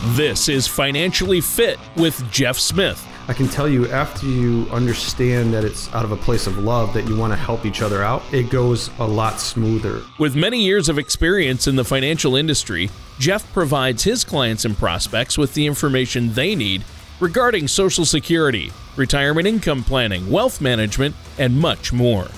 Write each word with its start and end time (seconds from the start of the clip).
This 0.00 0.48
is 0.48 0.68
Financially 0.68 1.40
Fit 1.40 1.76
with 1.96 2.30
Jeff 2.30 2.56
Smith. 2.56 3.04
I 3.26 3.32
can 3.32 3.48
tell 3.48 3.68
you 3.68 3.90
after 3.90 4.26
you 4.26 4.68
understand 4.70 5.52
that 5.52 5.64
it's 5.64 5.92
out 5.92 6.04
of 6.04 6.12
a 6.12 6.16
place 6.16 6.46
of 6.46 6.56
love 6.58 6.94
that 6.94 7.08
you 7.08 7.16
want 7.16 7.32
to 7.32 7.36
help 7.36 7.66
each 7.66 7.82
other 7.82 8.04
out, 8.04 8.22
it 8.32 8.48
goes 8.48 8.90
a 9.00 9.04
lot 9.04 9.40
smoother. 9.40 10.00
With 10.20 10.36
many 10.36 10.62
years 10.62 10.88
of 10.88 11.00
experience 11.00 11.66
in 11.66 11.74
the 11.74 11.84
financial 11.84 12.36
industry, 12.36 12.90
Jeff 13.18 13.52
provides 13.52 14.04
his 14.04 14.24
clients 14.24 14.64
and 14.64 14.78
prospects 14.78 15.36
with 15.36 15.54
the 15.54 15.66
information 15.66 16.32
they 16.32 16.54
need 16.54 16.84
regarding 17.18 17.66
Social 17.66 18.04
Security, 18.04 18.70
retirement 18.94 19.48
income 19.48 19.82
planning, 19.82 20.30
wealth 20.30 20.60
management, 20.60 21.16
and 21.38 21.58
much 21.58 21.92
more. 21.92 22.28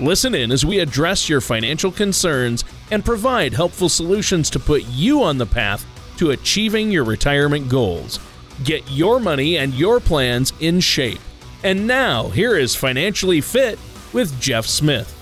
Listen 0.00 0.34
in 0.34 0.50
as 0.50 0.64
we 0.64 0.80
address 0.80 1.28
your 1.28 1.40
financial 1.40 1.92
concerns 1.92 2.64
and 2.90 3.04
provide 3.04 3.54
helpful 3.54 3.88
solutions 3.88 4.50
to 4.50 4.58
put 4.58 4.84
you 4.86 5.22
on 5.22 5.38
the 5.38 5.46
path 5.46 5.86
to 6.16 6.30
achieving 6.30 6.90
your 6.90 7.04
retirement 7.04 7.68
goals. 7.68 8.18
Get 8.64 8.90
your 8.90 9.20
money 9.20 9.58
and 9.58 9.74
your 9.74 10.00
plans 10.00 10.52
in 10.60 10.80
shape. 10.80 11.20
And 11.62 11.86
now, 11.86 12.28
here 12.28 12.56
is 12.56 12.74
Financially 12.74 13.40
Fit 13.40 13.78
with 14.12 14.40
Jeff 14.40 14.66
Smith. 14.66 15.12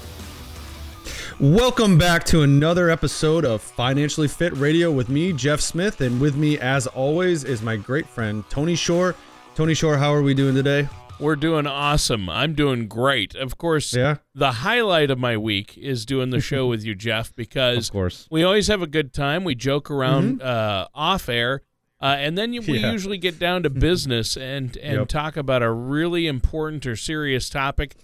Welcome 1.41 1.99
back 1.99 2.25
to 2.27 2.43
another 2.43 2.91
episode 2.91 3.45
of 3.45 3.61
Financially 3.61 4.29
Fit 4.29 4.57
Radio 4.57 4.93
with 4.93 5.09
me, 5.09 5.33
Jeff 5.33 5.61
Smith, 5.61 6.01
and 6.01 6.21
with 6.21 6.37
me, 6.37 6.59
as 6.59 6.87
always, 6.87 7.43
is 7.43 7.61
my 7.61 7.77
great 7.77 8.07
friend 8.07 8.45
Tony 8.49 8.77
Shore. 8.77 9.17
Tony 9.57 9.75
Shore, 9.75 9.97
how 9.97 10.15
are 10.15 10.23
we 10.23 10.33
doing 10.33 10.55
today? 10.55 10.89
We're 11.21 11.37
doing 11.37 11.67
awesome. 11.67 12.29
I'm 12.29 12.55
doing 12.55 12.89
great. 12.89 13.35
Of 13.35 13.57
course, 13.57 13.95
yeah. 13.95 14.17
the 14.35 14.53
highlight 14.53 15.11
of 15.11 15.19
my 15.19 15.37
week 15.37 15.79
is 15.79 16.05
doing 16.05 16.31
the 16.31 16.41
show 16.41 16.67
with 16.67 16.85
you, 16.85 16.95
Jeff, 16.95 17.35
because 17.35 17.89
of 17.89 17.93
course. 17.93 18.29
we 18.31 18.43
always 18.43 18.67
have 18.69 18.83
a 18.83 18.87
good 18.87 19.13
time. 19.13 19.45
We 19.45 19.55
joke 19.55 19.91
around 19.91 20.41
mm-hmm. 20.41 20.47
uh, 20.47 20.87
off 20.95 21.29
air, 21.29 21.63
uh, 22.01 22.17
and 22.19 22.37
then 22.37 22.53
you, 22.53 22.63
we 22.63 22.79
yeah. 22.79 22.93
usually 22.93 23.19
get 23.19 23.39
down 23.39 23.63
to 23.63 23.71
business 23.71 24.37
and, 24.37 24.77
and 24.79 24.99
yep. 24.99 25.09
talk 25.09 25.37
about 25.37 25.63
a 25.63 25.71
really 25.71 26.27
important 26.27 26.87
or 26.87 26.97
serious 26.97 27.49
topic. 27.49 27.95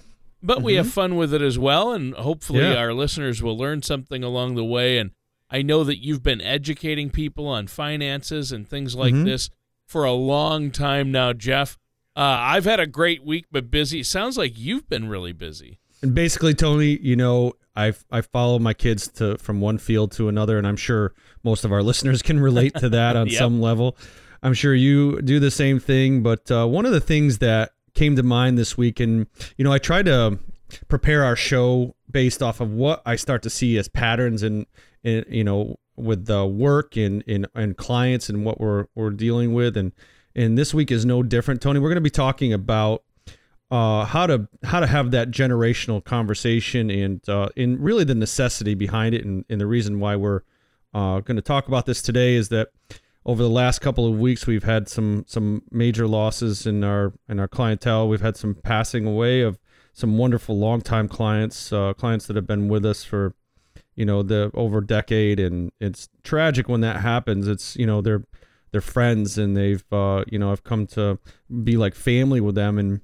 But 0.42 0.58
mm-hmm. 0.58 0.66
we 0.66 0.75
have 0.75 0.86
mm-hmm. 0.86 0.92
fun 0.92 1.16
with 1.16 1.34
it 1.34 1.42
as 1.42 1.58
well, 1.58 1.92
and 1.92 2.14
hopefully 2.14 2.61
yeah. 2.61 2.77
our 2.77 2.94
listeners 2.94 3.42
will 3.42 3.58
learn 3.58 3.83
something 3.83 4.22
along 4.22 4.55
the 4.55 4.64
way. 4.64 4.98
And 4.98 5.11
I 5.50 5.62
know 5.62 5.84
that 5.84 6.03
you've 6.03 6.22
been 6.22 6.41
educating 6.41 7.11
people 7.11 7.48
on 7.48 7.66
finances 7.66 8.53
and 8.53 8.66
things 8.66 8.94
like 8.94 9.12
mm-hmm. 9.12 9.25
this 9.25 9.50
for 9.86 10.05
a 10.05 10.12
long 10.12 10.70
time 10.70 11.11
now, 11.11 11.33
Jeff. 11.33 11.77
Uh, 12.16 12.20
I've 12.20 12.64
had 12.64 12.80
a 12.80 12.86
great 12.86 13.25
week, 13.25 13.47
but 13.50 13.70
busy. 13.70 14.03
Sounds 14.03 14.36
like 14.36 14.58
you've 14.58 14.89
been 14.89 15.08
really 15.08 15.33
busy. 15.33 15.78
And 16.03 16.14
basically, 16.14 16.55
Tony, 16.55 16.98
you 17.00 17.16
know, 17.16 17.55
I 17.77 17.94
I 18.11 18.20
follow 18.20 18.58
my 18.58 18.75
kids 18.75 19.08
to 19.12 19.36
from 19.39 19.61
one 19.61 19.78
field 19.78 20.12
to 20.12 20.28
another, 20.28 20.58
and 20.58 20.66
I'm 20.66 20.77
sure 20.77 21.14
most 21.44 21.64
of 21.64 21.72
our 21.72 21.83
listeners 21.91 22.22
can 22.22 22.41
relate 22.41 22.75
to 22.77 22.88
that 22.91 23.16
on 23.16 23.27
yep. 23.28 23.38
some 23.38 23.61
level. 23.61 23.97
I'm 24.42 24.55
sure 24.55 24.75
you 24.75 25.20
do 25.22 25.38
the 25.38 25.50
same 25.50 25.78
thing. 25.78 26.22
But 26.22 26.50
uh, 26.50 26.66
one 26.66 26.86
of 26.86 26.92
the 26.92 27.00
things 27.00 27.38
that 27.38 27.72
came 27.94 28.16
to 28.16 28.22
mind 28.22 28.58
this 28.58 28.77
week, 28.77 29.00
and 29.00 29.27
you 29.56 29.64
know, 29.64 29.72
I 29.72 29.78
tried 29.78 30.06
to 30.06 30.38
prepare 30.88 31.25
our 31.25 31.36
show 31.36 31.94
based 32.11 32.42
off 32.42 32.61
of 32.61 32.72
what 32.72 33.03
I 33.05 33.16
start 33.16 33.42
to 33.42 33.50
see 33.50 33.77
as 33.78 33.88
patterns 33.88 34.42
and 34.42 34.66
in 35.03 35.25
you 35.28 35.44
know, 35.44 35.78
with 35.97 36.27
the 36.27 36.47
work 36.47 36.97
and 36.97 37.22
and 37.27 37.47
and 37.55 37.77
clients 37.77 38.28
and 38.28 38.44
what 38.44 38.61
we're 38.61 38.86
we're 38.94 39.11
dealing 39.11 39.53
with, 39.53 39.77
and 39.77 39.92
and 40.34 40.56
this 40.56 40.73
week 40.73 40.91
is 40.91 41.05
no 41.05 41.23
different. 41.23 41.61
Tony, 41.61 41.81
we're 41.81 41.89
going 41.89 41.97
to 41.97 42.00
be 42.00 42.11
talking 42.11 42.53
about 42.53 43.03
uh, 43.70 44.05
how 44.05 44.27
to 44.27 44.48
how 44.64 44.81
to 44.81 44.87
have 44.87 45.11
that 45.12 45.31
generational 45.31 46.03
conversation 46.05 46.91
and 46.91 47.28
uh, 47.28 47.48
and 47.56 47.81
really 47.81 48.05
the 48.05 48.14
necessity 48.14 48.75
behind 48.75 49.14
it 49.14 49.25
and, 49.25 49.45
and 49.48 49.61
the 49.61 49.67
reason 49.67 50.00
why 50.00 50.17
we're 50.17 50.42
uh, 50.92 51.20
going 51.20 51.37
to 51.37 51.42
talk 51.42 51.69
about 51.69 51.87
this 51.87 52.03
today 52.03 52.34
is 52.34 52.48
that 52.48 52.69
over 53.25 53.42
the 53.42 53.50
last 53.50 53.81
couple 53.81 54.06
of 54.06 54.19
weeks 54.19 54.47
we've 54.47 54.64
had 54.64 54.89
some 54.89 55.25
some 55.28 55.62
major 55.70 56.06
losses 56.09 56.67
in 56.67 56.83
our 56.83 57.12
in 57.28 57.39
our 57.39 57.48
clientele. 57.48 58.09
We've 58.09 58.20
had 58.20 58.37
some 58.37 58.55
passing 58.55 59.06
away 59.06 59.42
of 59.42 59.59
some 59.92 60.16
wonderful 60.19 60.59
longtime 60.59 61.09
clients, 61.09 61.72
uh, 61.72 61.93
clients 61.94 62.27
that 62.27 62.37
have 62.37 62.47
been 62.47 62.69
with 62.69 62.84
us 62.84 63.04
for 63.04 63.34
you 63.94 64.04
know 64.04 64.22
the 64.22 64.50
over 64.54 64.81
decade, 64.81 65.38
and 65.38 65.71
it's 65.81 66.09
tragic 66.25 66.69
when 66.69 66.81
that 66.81 66.97
happens. 67.00 67.47
It's 67.47 67.77
you 67.77 67.87
know 67.87 68.00
they're 68.00 68.25
they're 68.72 68.81
friends 68.81 69.38
and 69.38 69.56
they've 69.56 69.84
uh, 69.92 70.25
you 70.28 70.38
know 70.38 70.53
I've 70.53 70.64
come 70.64 70.86
to 70.88 71.19
be 71.64 71.76
like 71.76 71.94
family 71.94 72.41
with 72.41 72.54
them 72.54 72.78
and 72.78 73.00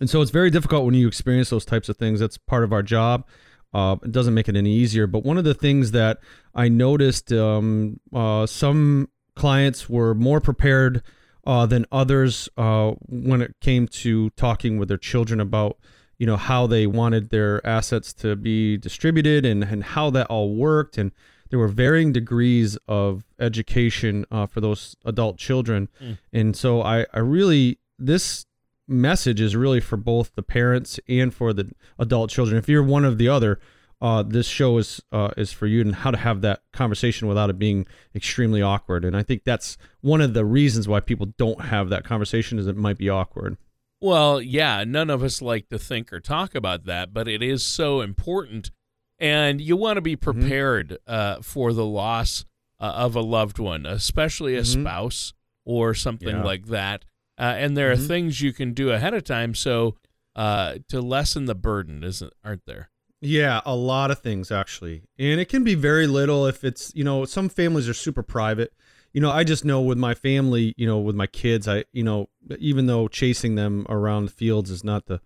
and 0.00 0.08
so 0.08 0.20
it's 0.20 0.30
very 0.30 0.50
difficult 0.50 0.84
when 0.84 0.94
you 0.94 1.08
experience 1.08 1.50
those 1.50 1.64
types 1.64 1.88
of 1.88 1.96
things. 1.96 2.20
That's 2.20 2.38
part 2.38 2.64
of 2.64 2.72
our 2.72 2.82
job. 2.82 3.26
Uh, 3.74 3.96
it 4.02 4.12
doesn't 4.12 4.34
make 4.34 4.48
it 4.48 4.56
any 4.56 4.72
easier. 4.72 5.06
But 5.06 5.24
one 5.24 5.38
of 5.38 5.44
the 5.44 5.54
things 5.54 5.90
that 5.90 6.18
I 6.54 6.68
noticed, 6.68 7.32
um, 7.32 8.00
uh, 8.14 8.46
some 8.46 9.08
clients 9.34 9.88
were 9.88 10.14
more 10.14 10.40
prepared 10.40 11.02
uh, 11.46 11.66
than 11.66 11.86
others 11.90 12.48
uh, 12.56 12.92
when 13.08 13.42
it 13.42 13.54
came 13.60 13.88
to 13.88 14.30
talking 14.30 14.78
with 14.78 14.88
their 14.88 14.98
children 14.98 15.40
about, 15.40 15.78
you 16.18 16.26
know, 16.26 16.36
how 16.36 16.66
they 16.66 16.86
wanted 16.86 17.30
their 17.30 17.64
assets 17.66 18.12
to 18.12 18.36
be 18.36 18.76
distributed 18.76 19.44
and 19.44 19.64
and 19.64 19.84
how 19.84 20.10
that 20.10 20.26
all 20.26 20.54
worked 20.54 20.98
and 20.98 21.12
there 21.50 21.58
were 21.58 21.68
varying 21.68 22.12
degrees 22.12 22.78
of 22.86 23.24
education 23.38 24.24
uh, 24.30 24.46
for 24.46 24.60
those 24.60 24.96
adult 25.04 25.38
children, 25.38 25.88
mm. 26.02 26.18
and 26.32 26.56
so 26.56 26.82
I, 26.82 27.06
I 27.12 27.18
really 27.20 27.78
this 27.98 28.46
message 28.86 29.40
is 29.40 29.54
really 29.54 29.80
for 29.80 29.96
both 29.96 30.34
the 30.34 30.42
parents 30.42 30.98
and 31.08 31.32
for 31.32 31.52
the 31.52 31.70
adult 31.98 32.30
children. 32.30 32.56
If 32.56 32.68
you're 32.68 32.82
one 32.82 33.04
of 33.04 33.18
the 33.18 33.28
other, 33.28 33.60
uh, 34.00 34.22
this 34.22 34.46
show 34.46 34.78
is 34.78 35.02
uh, 35.12 35.30
is 35.36 35.52
for 35.52 35.66
you 35.66 35.80
and 35.80 35.94
how 35.94 36.10
to 36.10 36.16
have 36.16 36.40
that 36.42 36.62
conversation 36.72 37.28
without 37.28 37.50
it 37.50 37.58
being 37.58 37.86
extremely 38.14 38.62
awkward. 38.62 39.04
And 39.04 39.16
I 39.16 39.22
think 39.22 39.44
that's 39.44 39.76
one 40.00 40.20
of 40.20 40.34
the 40.34 40.44
reasons 40.44 40.88
why 40.88 41.00
people 41.00 41.26
don't 41.36 41.62
have 41.62 41.88
that 41.90 42.04
conversation 42.04 42.58
is 42.58 42.66
it 42.66 42.76
might 42.76 42.98
be 42.98 43.08
awkward. 43.08 43.56
Well, 44.00 44.40
yeah, 44.40 44.84
none 44.86 45.10
of 45.10 45.24
us 45.24 45.42
like 45.42 45.68
to 45.70 45.78
think 45.78 46.12
or 46.12 46.20
talk 46.20 46.54
about 46.54 46.84
that, 46.84 47.12
but 47.12 47.26
it 47.26 47.42
is 47.42 47.66
so 47.66 48.00
important 48.00 48.70
and 49.18 49.60
you 49.60 49.76
want 49.76 49.96
to 49.96 50.00
be 50.00 50.16
mm-hmm. 50.16 50.40
prepared 50.40 50.90
mm-hmm. 50.90 51.12
uh, 51.12 51.42
for 51.42 51.72
the 51.72 51.84
loss 51.84 52.44
uh, 52.80 52.84
of 52.84 53.16
a 53.16 53.20
loved 53.20 53.58
one, 53.58 53.86
especially 53.86 54.56
a 54.56 54.62
mm-hmm. 54.62 54.82
spouse 54.82 55.32
or 55.64 55.94
something 55.94 56.36
yeah. 56.36 56.44
like 56.44 56.66
that. 56.66 57.04
Uh, 57.38 57.54
and 57.56 57.76
there 57.76 57.92
mm-hmm. 57.92 58.02
are 58.02 58.06
things 58.06 58.40
you 58.40 58.52
can 58.52 58.72
do 58.72 58.90
ahead 58.90 59.14
of 59.14 59.24
time 59.24 59.54
so 59.54 59.96
uh, 60.34 60.76
to 60.88 61.00
lessen 61.00 61.46
the 61.46 61.54
burden, 61.54 62.04
isn't 62.04 62.32
aren't 62.44 62.64
there? 62.66 62.90
Yeah, 63.20 63.60
a 63.66 63.74
lot 63.74 64.12
of 64.12 64.20
things 64.20 64.52
actually, 64.52 65.02
and 65.18 65.40
it 65.40 65.48
can 65.48 65.64
be 65.64 65.74
very 65.74 66.06
little 66.06 66.46
if 66.46 66.62
it's 66.62 66.92
you 66.94 67.02
know 67.02 67.24
some 67.24 67.48
families 67.48 67.88
are 67.88 67.94
super 67.94 68.22
private. 68.22 68.72
You 69.12 69.20
know, 69.20 69.32
I 69.32 69.42
just 69.42 69.64
know 69.64 69.80
with 69.80 69.98
my 69.98 70.14
family, 70.14 70.74
you 70.76 70.86
know, 70.86 70.98
with 70.98 71.16
my 71.16 71.26
kids, 71.26 71.66
I 71.66 71.84
you 71.92 72.04
know 72.04 72.28
even 72.58 72.86
though 72.86 73.08
chasing 73.08 73.56
them 73.56 73.86
around 73.88 74.26
the 74.26 74.30
fields 74.30 74.70
is 74.70 74.84
not 74.84 75.06
the 75.06 75.20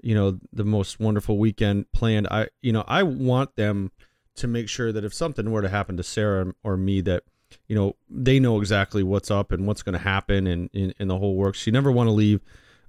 you 0.00 0.14
know 0.14 0.38
the 0.52 0.64
most 0.64 1.00
wonderful 1.00 1.38
weekend 1.38 1.90
planned. 1.92 2.28
I 2.30 2.48
you 2.62 2.72
know 2.72 2.84
i 2.86 3.02
want 3.02 3.56
them 3.56 3.90
to 4.36 4.46
make 4.46 4.68
sure 4.68 4.92
that 4.92 5.04
if 5.04 5.12
something 5.12 5.50
were 5.50 5.62
to 5.62 5.68
happen 5.68 5.96
to 5.96 6.02
sarah 6.02 6.54
or 6.62 6.76
me 6.76 7.00
that 7.00 7.24
you 7.66 7.74
know 7.74 7.96
they 8.08 8.38
know 8.38 8.58
exactly 8.58 9.02
what's 9.02 9.30
up 9.30 9.52
and 9.52 9.66
what's 9.66 9.82
going 9.82 9.94
to 9.94 9.98
happen 9.98 10.46
and 10.46 10.70
in 10.72 11.08
the 11.08 11.18
whole 11.18 11.34
works. 11.34 11.66
You 11.66 11.72
never 11.72 11.90
want 11.90 12.08
to 12.08 12.12
leave 12.12 12.40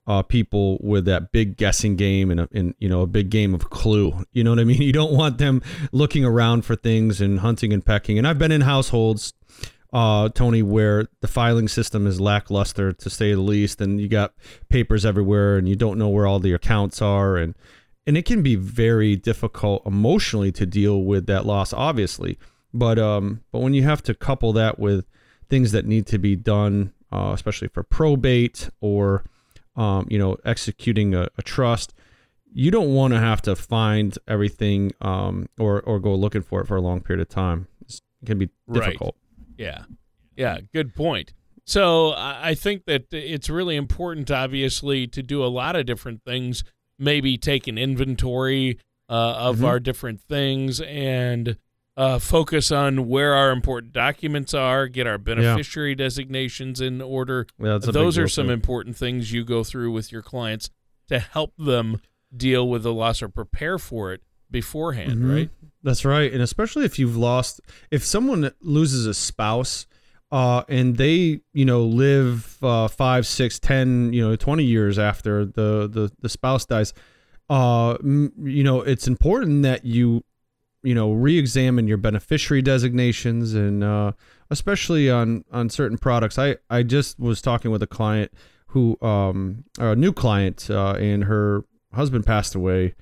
uh, 0.08 0.24
people 0.24 0.78
with 0.82 1.06
that 1.06 1.32
big 1.32 1.56
guessing 1.56 1.96
game 1.96 2.32
and, 2.32 2.48
and 2.52 2.74
you 2.80 2.90
know 2.90 3.02
a 3.02 3.08
big 3.08 3.30
game 3.30 3.54
of 3.54 3.70
clue. 3.70 4.26
You 4.32 4.44
know 4.44 4.52
what 4.52 4.60
i 4.60 4.64
mean? 4.64 4.82
You 4.90 4.94
don't 4.94 5.14
want 5.14 5.38
them 5.38 5.62
looking 5.92 6.26
around 6.26 6.64
for 6.66 6.76
things 6.76 7.22
and 7.22 7.40
hunting 7.40 7.74
and 7.74 7.86
pecking. 7.86 8.18
And 8.18 8.28
i've 8.28 8.40
been 8.40 8.52
in 8.52 8.62
households 8.62 9.34
uh, 9.92 10.30
Tony, 10.30 10.62
where 10.62 11.08
the 11.22 11.28
filing 11.28 11.68
system 11.68 12.06
is 12.06 12.22
lackluster 12.22 12.94
to 12.94 13.10
say 13.10 13.34
the 13.34 13.42
least, 13.42 13.82
and 13.82 14.00
you 14.00 14.08
got 14.08 14.34
papers 14.70 15.06
everywhere, 15.06 15.58
and 15.58 15.68
you 15.68 15.76
don't 15.76 15.98
know 15.98 16.10
where 16.10 16.28
all 16.28 16.40
the 16.40 16.54
accounts 16.54 17.02
are, 17.02 17.38
and 17.38 17.56
and 18.06 18.18
it 18.18 18.26
can 18.26 18.42
be 18.44 18.56
very 18.56 19.16
difficult 19.16 19.86
emotionally 19.86 20.52
to 20.52 20.66
deal 20.66 21.04
with 21.04 21.26
that 21.28 21.46
loss, 21.46 21.74
obviously. 21.74 22.38
But 22.74 23.00
um, 23.00 23.42
but 23.52 23.60
when 23.60 23.74
you 23.74 23.84
have 23.84 24.04
to 24.04 24.14
couple 24.14 24.54
that 24.54 24.78
with 24.78 25.06
things 25.50 25.72
that 25.72 25.86
need 25.86 26.06
to 26.08 26.20
be 26.20 26.36
done, 26.36 26.94
uh, 27.12 27.32
especially 27.34 27.70
for 27.70 27.82
probate 27.82 28.70
or 28.82 29.24
um, 29.76 30.08
you 30.10 30.20
know 30.20 30.38
executing 30.46 31.16
a, 31.16 31.30
a 31.38 31.42
trust, 31.42 31.96
you 32.54 32.70
don't 32.70 32.94
want 32.94 33.14
to 33.14 33.20
have 33.20 33.42
to 33.44 33.56
find 33.56 34.18
everything 34.28 34.92
um, 35.02 35.50
or 35.58 35.82
or 35.82 36.00
go 36.00 36.14
looking 36.14 36.44
for 36.44 36.62
it 36.62 36.68
for 36.68 36.78
a 36.78 36.82
long 36.82 37.02
period 37.02 37.22
of 37.22 37.30
time. 37.30 37.68
It's, 37.82 38.02
it 38.22 38.28
can 38.28 38.38
be 38.38 38.50
difficult. 38.72 39.16
Right. 39.16 39.29
Yeah. 39.60 39.84
Yeah. 40.36 40.60
Good 40.74 40.96
point. 40.96 41.34
So 41.66 42.14
I 42.18 42.56
think 42.56 42.86
that 42.86 43.14
it's 43.14 43.48
really 43.48 43.76
important, 43.76 44.32
obviously, 44.32 45.06
to 45.06 45.22
do 45.22 45.44
a 45.44 45.48
lot 45.48 45.76
of 45.76 45.86
different 45.86 46.24
things. 46.24 46.64
Maybe 46.98 47.38
take 47.38 47.68
an 47.68 47.78
inventory 47.78 48.80
uh, 49.08 49.36
of 49.38 49.58
mm-hmm. 49.58 49.66
our 49.66 49.80
different 49.80 50.20
things 50.22 50.82
and 50.82 51.58
uh, 51.96 52.18
focus 52.18 52.72
on 52.72 53.08
where 53.08 53.36
our 53.36 53.52
important 53.52 53.94
documents 53.94 54.56
are, 54.56 54.88
get 54.88 55.06
our 55.06 55.20
beneficiary 55.20 55.92
yeah. 55.92 55.96
designations 55.98 56.82
in 56.82 57.02
order. 57.02 57.46
Yeah, 57.60 57.78
Those 57.78 58.18
are 58.18 58.28
some 58.28 58.48
too. 58.48 58.54
important 58.54 58.96
things 58.96 59.32
you 59.32 59.46
go 59.46 59.64
through 59.64 59.92
with 59.92 60.12
your 60.12 60.24
clients 60.24 60.72
to 61.10 61.20
help 61.20 61.54
them 61.58 62.02
deal 62.36 62.68
with 62.68 62.84
the 62.84 62.94
loss 62.94 63.22
or 63.22 63.30
prepare 63.30 63.78
for 63.78 64.14
it 64.14 64.24
beforehand, 64.52 65.14
mm-hmm. 65.14 65.32
right? 65.32 65.50
That's 65.84 66.04
right. 66.04 66.32
And 66.32 66.42
especially 66.42 66.86
if 66.86 67.00
you've 67.00 67.18
lost, 67.18 67.62
if 67.92 68.04
someone 68.04 68.52
loses 68.62 69.06
a 69.06 69.14
spouse, 69.14 69.86
uh, 70.32 70.64
and 70.70 70.98
they 70.98 71.42
you 71.54 71.66
know 71.66 71.86
live 71.86 72.58
uh, 72.62 72.88
five, 72.88 73.26
six, 73.26 73.60
ten, 73.60 74.14
you 74.14 74.28
know, 74.28 74.36
twenty 74.36 74.64
years 74.64 75.00
after 75.00 75.46
the 75.46 75.88
the, 75.88 76.12
the 76.22 76.30
spouse 76.30 76.66
dies, 76.66 76.94
uh, 77.50 77.98
you 78.04 78.64
know, 78.64 78.82
it's 78.82 79.08
important 79.08 79.64
that 79.64 79.86
you 79.86 80.24
you 80.84 80.94
know 80.94 81.12
re-examine 81.12 81.88
your 81.88 81.98
beneficiary 81.98 82.62
designations 82.62 83.54
and 83.54 83.84
uh, 83.84 84.12
especially 84.50 85.10
on 85.10 85.44
on 85.52 85.70
certain 85.70 85.98
products. 85.98 86.38
I 86.38 86.58
I 86.70 86.84
just 86.84 87.20
was 87.20 87.42
talking 87.42 87.72
with 87.72 87.82
a 87.82 87.88
client 87.88 88.32
who 88.68 88.98
um 89.02 89.64
a 89.80 89.96
new 89.96 90.14
client 90.14 90.70
uh, 90.70 90.94
and 90.94 91.24
her 91.24 91.64
husband 91.94 92.26
passed 92.26 92.54
away 92.54 92.94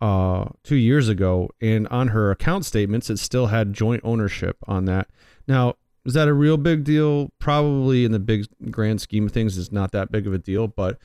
uh 0.00 0.44
two 0.62 0.76
years 0.76 1.08
ago 1.08 1.48
and 1.60 1.88
on 1.88 2.08
her 2.08 2.30
account 2.30 2.64
statements 2.64 3.08
it 3.08 3.18
still 3.18 3.46
had 3.46 3.72
joint 3.72 4.02
ownership 4.04 4.56
on 4.66 4.84
that 4.84 5.08
now 5.48 5.74
is 6.06 6.14
that 6.14 6.28
a 6.28 6.32
real 6.32 6.56
big 6.56 6.84
deal? 6.84 7.32
Probably 7.40 8.04
in 8.04 8.12
the 8.12 8.20
big 8.20 8.46
grand 8.70 9.00
scheme 9.00 9.26
of 9.26 9.32
things, 9.32 9.58
it's 9.58 9.72
not 9.72 9.90
that 9.90 10.12
big 10.12 10.26
of 10.26 10.32
a 10.32 10.38
deal, 10.38 10.68
but 10.68 10.98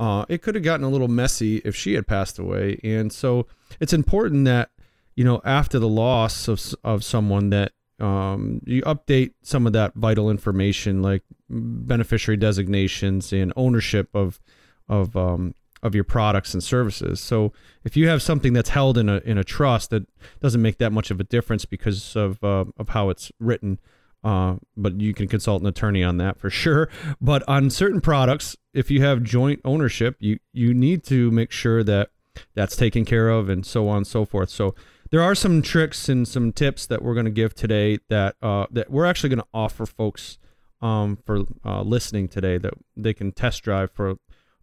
uh, 0.00 0.24
it 0.30 0.40
could 0.40 0.54
have 0.54 0.64
gotten 0.64 0.84
a 0.84 0.88
little 0.88 1.08
messy 1.08 1.58
if 1.58 1.76
she 1.76 1.92
had 1.92 2.06
passed 2.06 2.38
away. 2.38 2.80
And 2.82 3.12
so 3.12 3.46
it's 3.80 3.92
important 3.92 4.46
that, 4.46 4.70
you 5.14 5.24
know, 5.24 5.42
after 5.44 5.78
the 5.78 5.88
loss 5.88 6.48
of, 6.48 6.74
of 6.82 7.04
someone 7.04 7.50
that 7.50 7.72
um, 8.00 8.62
you 8.64 8.80
update 8.82 9.34
some 9.42 9.66
of 9.66 9.74
that 9.74 9.94
vital 9.94 10.30
information 10.30 11.02
like 11.02 11.22
beneficiary 11.50 12.38
designations 12.38 13.34
and 13.34 13.52
ownership 13.56 14.08
of, 14.14 14.40
of, 14.88 15.16
um, 15.16 15.54
of 15.82 15.94
your 15.94 16.04
products 16.04 16.54
and 16.54 16.62
services. 16.62 17.20
So 17.20 17.52
if 17.84 17.96
you 17.96 18.08
have 18.08 18.22
something 18.22 18.52
that's 18.52 18.70
held 18.70 18.96
in 18.98 19.08
a, 19.08 19.18
in 19.18 19.38
a 19.38 19.44
trust 19.44 19.90
that 19.90 20.06
doesn't 20.40 20.62
make 20.62 20.78
that 20.78 20.92
much 20.92 21.10
of 21.10 21.20
a 21.20 21.24
difference 21.24 21.64
because 21.64 22.16
of, 22.16 22.42
uh, 22.42 22.64
of 22.78 22.90
how 22.90 23.10
it's 23.10 23.30
written, 23.38 23.78
uh, 24.24 24.56
but 24.76 25.00
you 25.00 25.14
can 25.14 25.28
consult 25.28 25.62
an 25.62 25.68
attorney 25.68 26.02
on 26.02 26.16
that 26.16 26.38
for 26.38 26.50
sure. 26.50 26.88
But 27.20 27.44
on 27.46 27.70
certain 27.70 28.00
products, 28.00 28.56
if 28.74 28.90
you 28.90 29.00
have 29.02 29.22
joint 29.22 29.60
ownership, 29.64 30.16
you 30.18 30.40
you 30.52 30.74
need 30.74 31.04
to 31.04 31.30
make 31.30 31.52
sure 31.52 31.84
that 31.84 32.10
that's 32.54 32.74
taken 32.74 33.04
care 33.04 33.28
of, 33.28 33.48
and 33.48 33.64
so 33.64 33.88
on 33.88 33.98
and 33.98 34.06
so 34.06 34.24
forth. 34.24 34.50
So 34.50 34.74
there 35.10 35.22
are 35.22 35.36
some 35.36 35.62
tricks 35.62 36.08
and 36.08 36.26
some 36.26 36.52
tips 36.52 36.86
that 36.86 37.02
we're 37.02 37.14
going 37.14 37.26
to 37.26 37.30
give 37.30 37.54
today 37.54 37.98
that 38.08 38.34
uh, 38.42 38.66
that 38.72 38.90
we're 38.90 39.06
actually 39.06 39.28
going 39.28 39.42
to 39.42 39.48
offer 39.54 39.86
folks 39.86 40.38
um, 40.80 41.18
for 41.24 41.44
uh, 41.64 41.82
listening 41.82 42.26
today 42.26 42.58
that 42.58 42.74
they 42.96 43.14
can 43.14 43.30
test 43.30 43.62
drive 43.62 43.92
for 43.92 44.16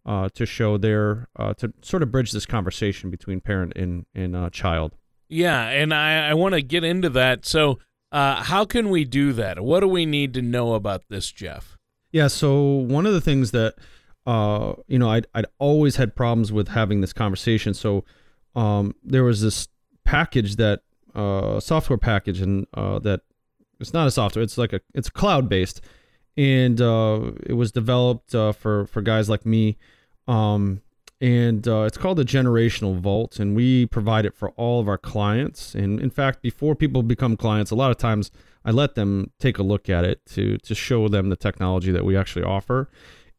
uh, 0.06 0.28
to 0.34 0.46
show 0.46 0.76
their 0.76 1.28
uh, 1.36 1.54
to 1.54 1.72
sort 1.82 2.02
of 2.02 2.10
bridge 2.10 2.32
this 2.32 2.46
conversation 2.46 3.10
between 3.10 3.40
parent 3.40 3.72
and 3.76 4.06
and 4.14 4.36
uh, 4.36 4.50
child. 4.50 4.94
Yeah, 5.28 5.68
and 5.68 5.92
I, 5.92 6.30
I 6.30 6.34
want 6.34 6.54
to 6.54 6.62
get 6.62 6.84
into 6.84 7.08
that. 7.10 7.46
So 7.46 7.78
uh, 8.12 8.42
how 8.42 8.64
can 8.64 8.90
we 8.90 9.04
do 9.04 9.32
that? 9.32 9.64
What 9.64 9.80
do 9.80 9.88
we 9.88 10.06
need 10.06 10.34
to 10.34 10.42
know 10.42 10.74
about 10.74 11.04
this, 11.08 11.32
Jeff? 11.32 11.76
Yeah, 12.12 12.28
so 12.28 12.62
one 12.62 13.06
of 13.06 13.12
the 13.12 13.20
things 13.20 13.50
that 13.50 13.74
uh, 14.26 14.74
you 14.86 14.98
know, 14.98 15.10
I'd, 15.10 15.26
I'd 15.34 15.46
always 15.58 15.96
had 15.96 16.16
problems 16.16 16.50
with 16.52 16.68
having 16.68 17.00
this 17.00 17.12
conversation. 17.12 17.74
So 17.74 18.04
um, 18.54 18.94
there 19.02 19.24
was 19.24 19.42
this 19.42 19.68
package 20.04 20.56
that 20.56 20.80
uh, 21.14 21.60
software 21.60 21.98
package, 21.98 22.40
and 22.40 22.66
uh, 22.74 22.98
that 23.00 23.20
it's 23.80 23.92
not 23.92 24.06
a 24.06 24.10
software; 24.10 24.42
it's 24.42 24.58
like 24.58 24.72
a 24.72 24.80
it's 24.94 25.10
cloud 25.10 25.48
based, 25.48 25.80
and 26.36 26.80
uh, 26.80 27.32
it 27.44 27.54
was 27.54 27.72
developed 27.72 28.34
uh, 28.34 28.52
for 28.52 28.86
for 28.86 29.02
guys 29.02 29.28
like 29.28 29.44
me. 29.46 29.76
Um, 30.26 30.80
and 31.20 31.66
uh, 31.68 31.82
it's 31.82 31.96
called 31.96 32.18
the 32.18 32.24
generational 32.24 32.98
vault 32.98 33.38
and 33.38 33.54
we 33.54 33.86
provide 33.86 34.26
it 34.26 34.34
for 34.34 34.50
all 34.50 34.80
of 34.80 34.88
our 34.88 34.98
clients 34.98 35.74
and 35.74 36.00
in 36.00 36.10
fact 36.10 36.42
before 36.42 36.74
people 36.74 37.02
become 37.02 37.36
clients 37.36 37.70
a 37.70 37.74
lot 37.74 37.90
of 37.90 37.96
times 37.96 38.30
i 38.64 38.70
let 38.70 38.94
them 38.94 39.30
take 39.38 39.56
a 39.56 39.62
look 39.62 39.88
at 39.88 40.04
it 40.04 40.24
to 40.26 40.58
to 40.58 40.74
show 40.74 41.08
them 41.08 41.28
the 41.28 41.36
technology 41.36 41.92
that 41.92 42.04
we 42.04 42.16
actually 42.16 42.44
offer 42.44 42.90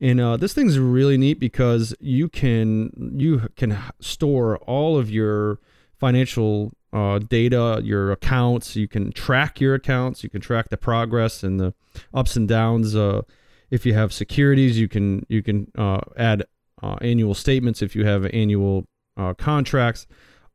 and 0.01 0.19
uh, 0.19 0.36
this 0.36 0.53
thing's 0.53 0.80
really 0.80 1.18
neat 1.18 1.39
because 1.39 1.94
you 2.00 2.27
can 2.30 3.12
you 3.18 3.50
can 3.56 3.77
store 4.00 4.57
all 4.59 4.98
of 4.98 5.09
your 5.09 5.59
financial 5.98 6.71
uh, 6.95 7.19
data, 7.19 7.81
your 7.83 8.12
accounts. 8.12 8.75
You 8.77 8.88
can 8.88 9.12
track 9.12 9.59
your 9.59 9.75
accounts. 9.75 10.24
You 10.24 10.30
can 10.30 10.39
track 10.39 10.69
the 10.69 10.77
progress 10.77 11.44
and 11.44 11.59
the 11.59 11.74
ups 12.13 12.38
and 12.38 12.47
downs. 12.47 12.95
Uh, 12.95 13.24
if 13.69 13.86
you 13.86 13.94
have 13.94 14.13
securities, 14.13 14.80
you 14.80 14.88
can 14.88 15.25
you 15.27 15.44
can 15.44 15.69
uh, 15.77 16.00
add 16.15 16.45
uh, 16.81 16.95
annual 17.01 17.33
statements, 17.33 17.81
if 17.81 17.95
you 17.95 18.06
have 18.06 18.25
annual 18.27 18.86
uh, 19.18 19.33
contracts, 19.33 20.07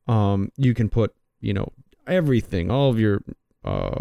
um, 0.08 0.50
you 0.56 0.72
can 0.74 0.88
put 0.88 1.14
you 1.40 1.52
know 1.52 1.68
everything, 2.06 2.70
all 2.70 2.88
of 2.88 2.98
your 2.98 3.20
uh, 3.62 4.00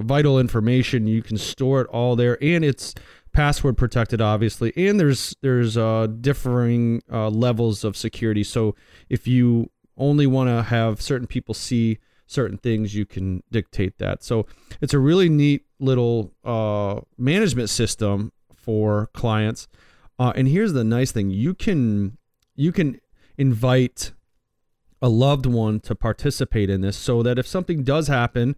vital 0.00 0.40
information. 0.40 1.06
You 1.06 1.22
can 1.22 1.38
store 1.38 1.82
it 1.82 1.86
all 1.88 2.16
there, 2.16 2.36
and 2.42 2.64
it's 2.64 2.94
password 3.32 3.76
protected, 3.76 4.20
obviously. 4.20 4.72
And 4.76 4.98
there's 4.98 5.36
there's 5.42 5.76
uh, 5.76 6.08
differing 6.20 7.02
uh, 7.12 7.28
levels 7.28 7.84
of 7.84 7.96
security. 7.96 8.42
So 8.42 8.74
if 9.08 9.28
you 9.28 9.70
only 9.96 10.26
want 10.26 10.48
to 10.48 10.62
have 10.62 11.00
certain 11.00 11.26
people 11.26 11.54
see 11.54 11.98
certain 12.26 12.58
things, 12.58 12.94
you 12.94 13.04
can 13.06 13.42
dictate 13.50 13.98
that. 13.98 14.22
So 14.22 14.46
it's 14.80 14.94
a 14.94 14.98
really 14.98 15.28
neat 15.28 15.64
little 15.78 16.32
uh, 16.44 17.00
management 17.18 17.70
system 17.70 18.32
for 18.54 19.10
clients. 19.12 19.68
Uh, 20.18 20.32
and 20.34 20.48
here's 20.48 20.72
the 20.72 20.84
nice 20.84 21.12
thing: 21.12 21.30
you 21.30 21.54
can 21.54 22.18
you 22.54 22.72
can 22.72 23.00
invite 23.36 24.12
a 25.02 25.08
loved 25.08 25.44
one 25.46 25.80
to 25.80 25.94
participate 25.94 26.70
in 26.70 26.80
this, 26.80 26.96
so 26.96 27.22
that 27.22 27.38
if 27.38 27.46
something 27.46 27.82
does 27.82 28.08
happen, 28.08 28.56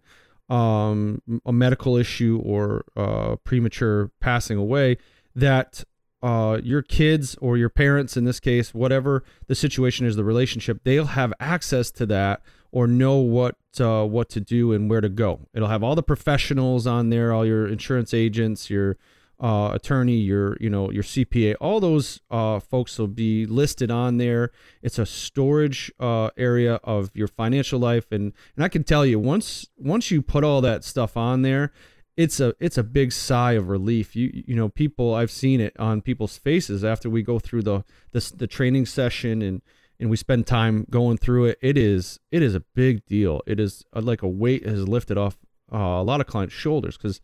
um, 0.49 1.21
a 1.45 1.51
medical 1.51 1.97
issue 1.97 2.39
or 2.43 2.85
uh, 2.95 3.35
premature 3.43 4.11
passing 4.19 4.57
away, 4.57 4.97
that 5.35 5.83
uh, 6.21 6.59
your 6.63 6.81
kids 6.81 7.35
or 7.41 7.57
your 7.57 7.69
parents, 7.69 8.17
in 8.17 8.25
this 8.25 8.39
case, 8.39 8.73
whatever 8.73 9.23
the 9.47 9.55
situation 9.55 10.05
is, 10.05 10.15
the 10.15 10.23
relationship, 10.23 10.81
they'll 10.83 11.05
have 11.05 11.33
access 11.39 11.91
to 11.91 12.05
that 12.07 12.41
or 12.71 12.87
know 12.87 13.17
what 13.17 13.55
uh, 13.79 14.03
what 14.05 14.29
to 14.29 14.41
do 14.41 14.73
and 14.73 14.89
where 14.89 15.01
to 15.01 15.09
go. 15.09 15.47
It'll 15.53 15.67
have 15.67 15.83
all 15.83 15.95
the 15.95 16.03
professionals 16.03 16.87
on 16.87 17.09
there, 17.09 17.31
all 17.31 17.45
your 17.45 17.67
insurance 17.67 18.13
agents, 18.13 18.69
your 18.69 18.97
uh, 19.39 19.71
attorney, 19.73 20.17
your 20.17 20.57
you 20.59 20.69
know 20.69 20.91
your 20.91 21.03
CPA, 21.03 21.55
all 21.61 21.79
those 21.79 22.21
uh, 22.31 22.59
folks 22.59 22.97
will 22.97 23.07
be 23.07 23.45
listed 23.45 23.91
on 23.91 24.17
there. 24.17 24.51
It's 24.81 24.97
a 24.97 25.05
storage 25.05 25.91
uh, 25.99 26.31
area 26.37 26.75
of 26.83 27.11
your 27.13 27.27
financial 27.27 27.79
life, 27.79 28.11
and 28.11 28.33
and 28.55 28.65
I 28.65 28.67
can 28.67 28.83
tell 28.83 29.05
you 29.05 29.19
once 29.19 29.67
once 29.77 30.09
you 30.09 30.21
put 30.21 30.43
all 30.43 30.61
that 30.61 30.83
stuff 30.83 31.15
on 31.15 31.43
there, 31.43 31.71
it's 32.17 32.39
a 32.39 32.53
it's 32.59 32.77
a 32.77 32.83
big 32.83 33.11
sigh 33.13 33.53
of 33.53 33.69
relief. 33.69 34.15
You 34.15 34.43
you 34.45 34.55
know 34.55 34.67
people 34.67 35.13
I've 35.13 35.31
seen 35.31 35.61
it 35.61 35.79
on 35.79 36.01
people's 36.01 36.37
faces 36.37 36.83
after 36.83 37.09
we 37.09 37.23
go 37.23 37.39
through 37.39 37.63
the 37.63 37.83
the, 38.11 38.33
the 38.35 38.47
training 38.47 38.85
session 38.85 39.41
and 39.41 39.61
and 39.99 40.09
we 40.09 40.17
spend 40.17 40.45
time 40.45 40.85
going 40.89 41.17
through 41.17 41.45
it. 41.45 41.59
It 41.61 41.77
is 41.77 42.19
it 42.31 42.41
is 42.41 42.55
a 42.55 42.59
big 42.75 43.05
deal. 43.05 43.41
It 43.47 43.59
is 43.59 43.85
uh, 43.95 44.01
like 44.01 44.21
a 44.21 44.27
weight 44.27 44.65
has 44.65 44.87
lifted 44.87 45.17
off 45.17 45.37
uh, 45.71 45.77
a 45.77 46.03
lot 46.03 46.19
of 46.19 46.27
clients' 46.27 46.53
shoulders 46.53 46.97
because 46.97 47.21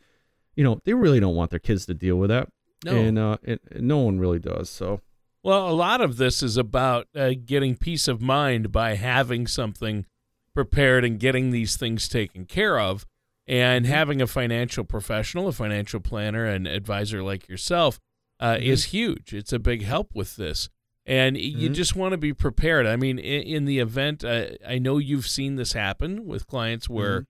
you 0.55 0.63
know, 0.63 0.79
they 0.85 0.93
really 0.93 1.19
don't 1.19 1.35
want 1.35 1.49
their 1.49 1.59
kids 1.59 1.85
to 1.87 1.93
deal 1.93 2.15
with 2.17 2.29
that. 2.29 2.49
No. 2.85 2.95
And 2.95 3.17
uh, 3.19 3.37
it, 3.43 3.81
no 3.81 3.99
one 3.99 4.19
really 4.19 4.39
does. 4.39 4.69
So, 4.69 5.01
well, 5.41 5.69
a 5.69 5.71
lot 5.71 6.01
of 6.01 6.17
this 6.17 6.43
is 6.43 6.57
about 6.57 7.07
uh, 7.15 7.31
getting 7.45 7.75
peace 7.75 8.07
of 8.07 8.21
mind 8.21 8.71
by 8.71 8.95
having 8.95 9.47
something 9.47 10.05
prepared 10.53 11.03
and 11.03 11.19
getting 11.19 11.51
these 11.51 11.77
things 11.77 12.07
taken 12.07 12.45
care 12.45 12.79
of. 12.79 13.05
And 13.47 13.85
mm-hmm. 13.85 13.93
having 13.93 14.21
a 14.21 14.27
financial 14.27 14.83
professional, 14.83 15.47
a 15.47 15.51
financial 15.51 15.99
planner, 15.99 16.45
and 16.45 16.65
advisor 16.67 17.21
like 17.21 17.49
yourself 17.49 17.99
uh, 18.39 18.53
mm-hmm. 18.53 18.63
is 18.63 18.85
huge. 18.85 19.33
It's 19.33 19.53
a 19.53 19.59
big 19.59 19.83
help 19.83 20.11
with 20.13 20.35
this. 20.35 20.69
And 21.05 21.35
mm-hmm. 21.35 21.59
you 21.59 21.69
just 21.69 21.95
want 21.95 22.13
to 22.13 22.17
be 22.17 22.33
prepared. 22.33 22.87
I 22.87 22.95
mean, 22.95 23.19
in, 23.19 23.41
in 23.41 23.65
the 23.65 23.79
event, 23.79 24.23
uh, 24.23 24.45
I 24.67 24.79
know 24.79 24.97
you've 24.97 25.27
seen 25.27 25.55
this 25.55 25.73
happen 25.73 26.25
with 26.25 26.47
clients 26.47 26.89
where 26.89 27.21
mm-hmm 27.21 27.23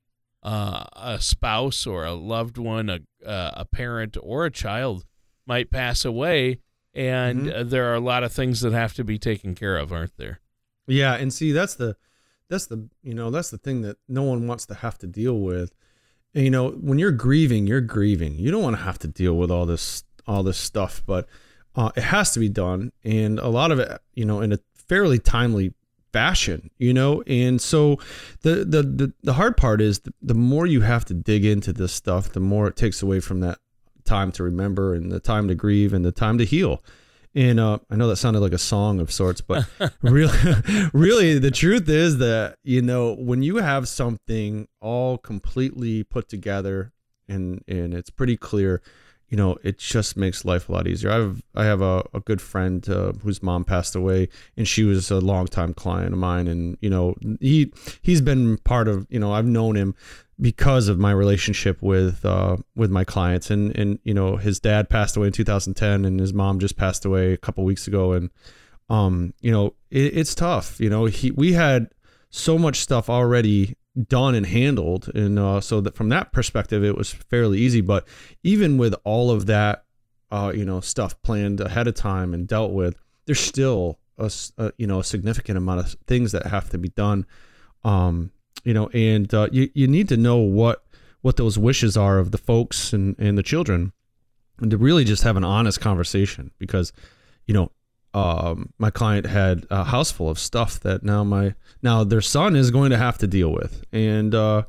uh, 0.44 0.84
a 0.94 1.22
spouse 1.22 1.88
or 1.88 2.06
a 2.06 2.14
loved 2.14 2.58
one, 2.58 2.90
a, 2.90 3.00
uh, 3.26 3.52
a 3.56 3.66
parent 3.66 4.18
or 4.22 4.46
a 4.46 4.52
child 4.52 5.06
might 5.48 5.72
pass 5.72 6.04
away, 6.06 6.60
and 6.94 7.44
mm-hmm. 7.44 7.70
there 7.70 7.90
are 7.90 7.96
a 7.96 8.02
lot 8.02 8.24
of 8.24 8.32
things 8.32 8.62
that 8.62 8.74
have 8.74 8.94
to 8.94 9.04
be 9.04 9.18
taken 9.18 9.56
care 9.56 9.78
of, 9.78 9.92
aren't 9.92 10.18
there? 10.18 10.42
Yeah, 10.86 11.16
and 11.16 11.34
see 11.34 11.54
that's 11.54 11.76
the 11.76 11.96
that's 12.50 12.66
the 12.68 12.90
you 13.02 13.14
know 13.14 13.32
that's 13.32 13.50
the 13.50 13.58
thing 13.58 13.82
that 13.84 13.98
no 14.08 14.24
one 14.24 14.48
wants 14.48 14.66
to 14.66 14.76
have 14.76 14.98
to 15.00 15.08
deal 15.08 15.40
with. 15.40 15.74
You 16.34 16.50
know, 16.50 16.72
when 16.72 16.98
you're 16.98 17.12
grieving, 17.12 17.68
you're 17.68 17.82
grieving. 17.82 18.36
You 18.36 18.52
don't 18.52 18.64
want 18.64 18.76
to 18.78 18.84
have 18.84 19.00
to 19.00 19.08
deal 19.08 19.36
with 19.36 19.52
all 19.52 19.66
this 19.66 20.04
all 20.26 20.44
this 20.44 20.58
stuff, 20.58 21.04
but 21.06 21.28
uh, 21.76 21.92
it 21.96 22.04
has 22.04 22.32
to 22.32 22.40
be 22.40 22.50
done, 22.50 22.92
and 23.04 23.40
a 23.40 23.50
lot 23.50 23.72
of 23.72 23.80
it, 23.80 24.02
you 24.14 24.26
know, 24.26 24.42
in 24.42 24.54
a 24.54 24.60
fairly 24.74 25.20
timely 25.20 25.74
fashion, 26.12 26.70
you 26.78 26.94
know? 26.94 27.24
And 27.28 27.60
so 27.60 28.00
the 28.42 28.64
the 28.66 28.84
the, 28.84 29.14
the 29.24 29.34
hard 29.34 29.58
part 29.58 29.82
is 29.82 30.00
the, 30.00 30.14
the 30.22 30.36
more 30.36 30.66
you 30.66 30.82
have 30.82 31.06
to 31.06 31.14
dig 31.14 31.44
into 31.44 31.74
this 31.74 31.92
stuff, 31.92 32.30
the 32.30 32.40
more 32.40 32.68
it 32.68 32.76
takes 32.76 33.02
away 33.02 33.20
from 33.20 33.42
that 33.42 33.60
time 34.06 34.32
to 34.34 34.44
remember 34.44 34.94
and 34.94 35.12
the 35.12 35.20
time 35.20 35.48
to 35.48 35.56
grieve 35.56 35.94
and 35.94 36.06
the 36.06 36.12
time 36.12 36.38
to 36.38 36.46
heal. 36.46 36.82
And 37.36 37.60
uh, 37.60 37.80
I 37.90 37.96
know 37.96 38.08
that 38.10 38.18
sounded 38.18 38.42
like 38.42 38.54
a 38.54 38.60
song 38.60 39.00
of 39.00 39.12
sorts, 39.12 39.42
but 39.42 39.68
really, 40.02 40.38
really, 40.94 41.40
the 41.40 41.50
truth 41.50 41.90
is 41.90 42.20
that 42.20 42.58
you 42.64 42.82
know 42.82 43.16
when 43.16 43.42
you 43.42 43.58
have 43.58 43.88
something 43.88 44.68
all 44.80 45.18
completely 45.18 46.04
put 46.04 46.30
together 46.30 46.94
and 47.28 47.64
and 47.68 47.94
it's 47.94 48.12
pretty 48.12 48.38
clear 48.38 48.82
you 49.34 49.38
know, 49.38 49.58
it 49.64 49.80
just 49.80 50.16
makes 50.16 50.46
life 50.46 50.70
a 50.70 50.72
lot 50.72 50.88
easier. 50.88 51.10
I've 51.10 51.42
I 51.56 51.66
have 51.66 51.82
a, 51.82 52.04
a 52.14 52.20
good 52.20 52.40
friend 52.40 52.88
uh, 52.88 53.14
whose 53.14 53.42
mom 53.42 53.66
passed 53.66 53.96
away, 53.96 54.30
and 54.56 54.68
she 54.68 54.84
was 54.84 55.10
a 55.10 55.20
longtime 55.20 55.74
client 55.74 56.14
of 56.14 56.20
mine, 56.20 56.48
and 56.48 56.78
you 56.82 56.90
know, 56.92 57.16
he 57.42 57.74
he's 58.04 58.22
been 58.22 58.60
part 58.60 58.88
of 58.88 59.08
you 59.10 59.18
know 59.18 59.34
I've 59.34 59.48
known 59.48 59.76
him 59.76 59.96
because 60.40 60.88
of 60.88 61.00
my 61.00 61.10
relationship 61.10 61.82
with 61.82 62.24
uh, 62.24 62.58
with 62.76 62.92
my 62.92 63.04
clients, 63.04 63.50
and 63.50 63.76
and 63.76 63.98
you 64.04 64.14
know, 64.14 64.38
his 64.38 64.60
dad 64.60 64.88
passed 64.88 65.18
away 65.18 65.26
in 65.26 65.34
2010, 65.34 66.06
and 66.06 66.20
his 66.20 66.32
mom 66.32 66.60
just 66.60 66.78
passed 66.78 67.04
away 67.04 67.34
a 67.34 67.38
couple 67.38 67.64
weeks 67.64 67.88
ago, 67.88 68.14
and 68.14 68.30
um, 68.88 69.34
you 69.42 69.52
know, 69.52 69.74
it, 69.90 70.16
it's 70.16 70.36
tough. 70.36 70.80
You 70.80 70.92
know, 70.92 71.06
he 71.06 71.32
we 71.32 71.54
had 71.54 71.90
so 72.30 72.60
much 72.60 72.82
stuff 72.82 73.10
already 73.10 73.78
done 74.08 74.36
and 74.36 74.46
handled. 74.46 75.10
And 75.14 75.38
uh, 75.38 75.62
so 75.62 75.82
that 75.82 75.96
from 75.96 76.10
that 76.10 76.32
perspective 76.32 76.84
it 76.84 76.98
was 76.98 77.12
fairly 77.12 77.60
easy. 77.60 77.82
But 77.82 78.08
even 78.44 78.78
with 78.78 78.96
all 79.04 79.32
of 79.32 79.46
that 79.48 79.86
uh, 80.32 80.52
you 80.56 80.66
know 80.66 80.82
stuff 80.82 81.22
planned 81.22 81.62
ahead 81.62 81.88
of 81.88 81.94
time 81.94 82.34
and 82.34 82.48
dealt 82.48 82.72
with 82.72 82.96
there's 83.26 83.40
still 83.40 84.00
a, 84.18 84.32
a, 84.58 84.72
you 84.78 84.88
know 84.88 85.00
a 85.00 85.04
significant 85.04 85.58
amount 85.58 85.80
of 85.80 85.96
things 86.08 86.32
that 86.32 86.46
have 86.48 86.70
to 86.70 86.78
be 86.78 86.90
done. 86.90 87.26
Um, 87.84 88.32
you 88.64 88.74
know 88.74 88.88
and 88.94 89.32
uh, 89.34 89.50
you, 89.52 89.70
you 89.74 89.88
need 89.88 90.10
to 90.10 90.18
know 90.18 90.38
what 90.38 90.84
what 91.22 91.38
those 91.38 91.58
wishes 91.58 91.96
are 91.96 92.20
of 92.20 92.32
the 92.32 92.38
folks 92.38 92.94
and, 92.94 93.16
and 93.18 93.38
the 93.38 93.44
children 93.44 93.94
and 94.60 94.72
to 94.72 94.78
really 94.78 95.04
just 95.04 95.24
have 95.24 95.38
an 95.38 95.44
honest 95.44 95.80
conversation 95.80 96.52
because 96.58 96.94
you 97.46 97.54
know 97.54 97.72
um, 98.14 98.72
my 98.78 98.90
client 98.90 99.26
had 99.26 99.66
a 99.70 99.84
house 99.84 100.12
full 100.12 100.30
of 100.30 100.38
stuff 100.38 100.80
that 100.82 101.04
now 101.04 101.24
my 101.24 101.56
now 101.82 102.04
their 102.04 102.22
son 102.22 102.56
is 102.56 102.72
going 102.72 102.92
to 102.92 102.98
have 102.98 103.18
to 103.20 103.28
deal 103.28 103.52
with, 103.52 103.84
and 103.92 104.36
uh, 104.36 104.64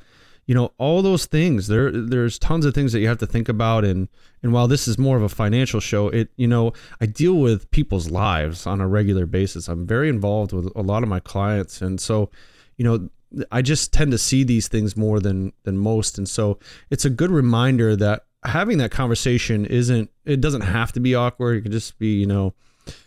you 0.47 0.55
know 0.55 0.73
all 0.79 1.03
those 1.03 1.27
things. 1.27 1.67
There 1.67 1.91
there's 1.91 2.39
tons 2.39 2.65
of 2.65 2.75
things 2.75 2.93
that 2.93 3.01
you 3.01 3.09
have 3.09 3.19
to 3.19 3.27
think 3.27 3.49
about, 3.49 3.85
and 3.85 4.09
and 4.43 4.53
while 4.53 4.67
this 4.67 4.89
is 4.89 4.99
more 4.99 5.17
of 5.17 5.23
a 5.23 5.29
financial 5.29 5.81
show, 5.81 6.09
it 6.09 6.31
you 6.37 6.47
know 6.47 6.73
I 7.01 7.07
deal 7.07 7.35
with 7.35 7.71
people's 7.71 8.11
lives 8.11 8.67
on 8.67 8.81
a 8.81 8.89
regular 8.89 9.27
basis. 9.27 9.69
I'm 9.69 9.87
very 9.87 10.09
involved 10.09 10.53
with 10.53 10.71
a 10.75 10.83
lot 10.83 11.03
of 11.03 11.09
my 11.09 11.21
clients, 11.21 11.83
and 11.83 12.01
so 12.01 12.31
you 12.77 12.85
know 12.85 13.11
I 13.51 13.63
just 13.63 13.93
tend 13.93 14.13
to 14.13 14.19
see 14.19 14.43
these 14.43 14.69
things 14.69 14.97
more 14.97 15.21
than 15.21 15.53
than 15.65 15.77
most, 15.77 16.17
and 16.17 16.29
so 16.29 16.59
it's 16.91 17.05
a 17.05 17.11
good 17.11 17.31
reminder 17.31 17.95
that 17.97 18.25
having 18.45 18.79
that 18.79 18.91
conversation 18.91 19.67
isn't 19.67 20.11
it 20.25 20.41
doesn't 20.41 20.63
have 20.63 20.93
to 20.93 21.01
be 21.01 21.15
awkward. 21.15 21.59
It 21.59 21.63
could 21.63 21.73
just 21.73 21.99
be 21.99 22.19
you 22.19 22.27
know 22.27 22.55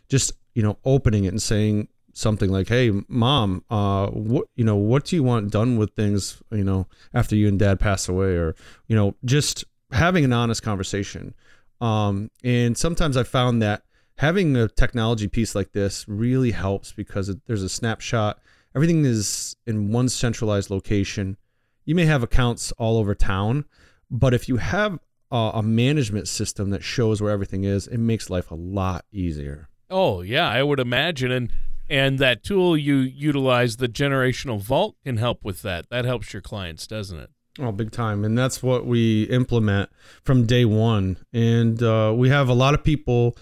just 0.10 0.34
you 0.54 0.64
know 0.64 0.78
opening 0.86 1.26
it 1.26 1.30
and 1.30 1.42
saying 1.42 1.88
something 2.14 2.50
like 2.50 2.68
hey 2.68 2.92
mom 3.08 3.64
uh 3.70 4.08
what 4.08 4.48
you 4.56 4.64
know 4.64 4.76
what 4.76 5.06
do 5.06 5.16
you 5.16 5.22
want 5.22 5.52
done 5.52 5.78
with 5.78 5.92
things 5.92 6.42
you 6.52 6.64
know 6.64 6.88
after 7.14 7.36
you 7.36 7.48
and 7.48 7.60
dad 7.60 7.80
pass 7.80 8.10
away? 8.10 8.36
Or 8.36 8.56
you 8.88 8.96
know 8.96 9.16
just 9.26 9.66
having 9.92 10.26
an 10.26 10.34
honest 10.34 10.64
conversation. 10.64 11.34
Um 11.80 12.32
and 12.44 12.78
sometimes 12.78 13.18
i 13.18 13.24
found 13.24 13.62
that 13.62 13.84
having 14.18 14.56
a 14.56 14.68
technology 14.68 15.28
piece 15.28 15.54
like 15.54 15.74
this 15.74 16.06
really 16.08 16.52
helps 16.52 16.92
because 16.92 17.30
it, 17.30 17.38
there's 17.46 17.62
a 17.62 17.70
snapshot. 17.70 18.40
Everything 18.76 19.06
is 19.06 19.56
in 19.68 19.92
one 19.92 20.10
centralized 20.10 20.72
location. 20.72 21.38
You 21.86 21.94
may 21.94 22.06
have 22.06 22.24
accounts 22.24 22.72
all 22.74 22.98
over 22.98 23.14
town 23.14 23.66
but 24.10 24.34
if 24.34 24.48
you 24.48 24.58
have 24.58 25.00
a, 25.32 25.52
a 25.56 25.64
management 25.64 26.28
system 26.28 26.70
that 26.70 26.84
shows 26.84 27.22
where 27.22 27.32
everything 27.32 27.64
is 27.64 27.88
it 27.88 27.98
makes 27.98 28.30
life 28.30 28.52
a 28.52 28.56
lot 28.56 29.06
easier 29.12 29.70
Oh 29.90 30.22
yeah, 30.22 30.50
I 30.50 30.64
would 30.64 30.80
imagine, 30.80 31.32
and 31.32 31.52
and 31.90 32.20
that 32.20 32.44
tool 32.44 32.78
you 32.78 32.96
utilize, 32.96 33.78
the 33.78 33.88
generational 33.88 34.60
vault, 34.60 34.96
can 35.06 35.18
help 35.18 35.44
with 35.44 35.62
that. 35.62 35.90
That 35.90 36.06
helps 36.06 36.34
your 36.34 36.42
clients, 36.42 36.88
doesn't 36.88 37.18
it? 37.20 37.30
Oh, 37.60 37.72
big 37.72 37.92
time, 37.92 38.24
and 38.24 38.38
that's 38.38 38.62
what 38.62 38.86
we 38.86 39.24
implement 39.24 39.90
from 40.24 40.46
day 40.46 40.66
one. 40.66 41.18
And 41.34 41.82
uh, 41.82 42.14
we 42.16 42.30
have 42.30 42.50
a 42.50 42.54
lot 42.54 42.74
of 42.74 42.84
people 42.84 43.36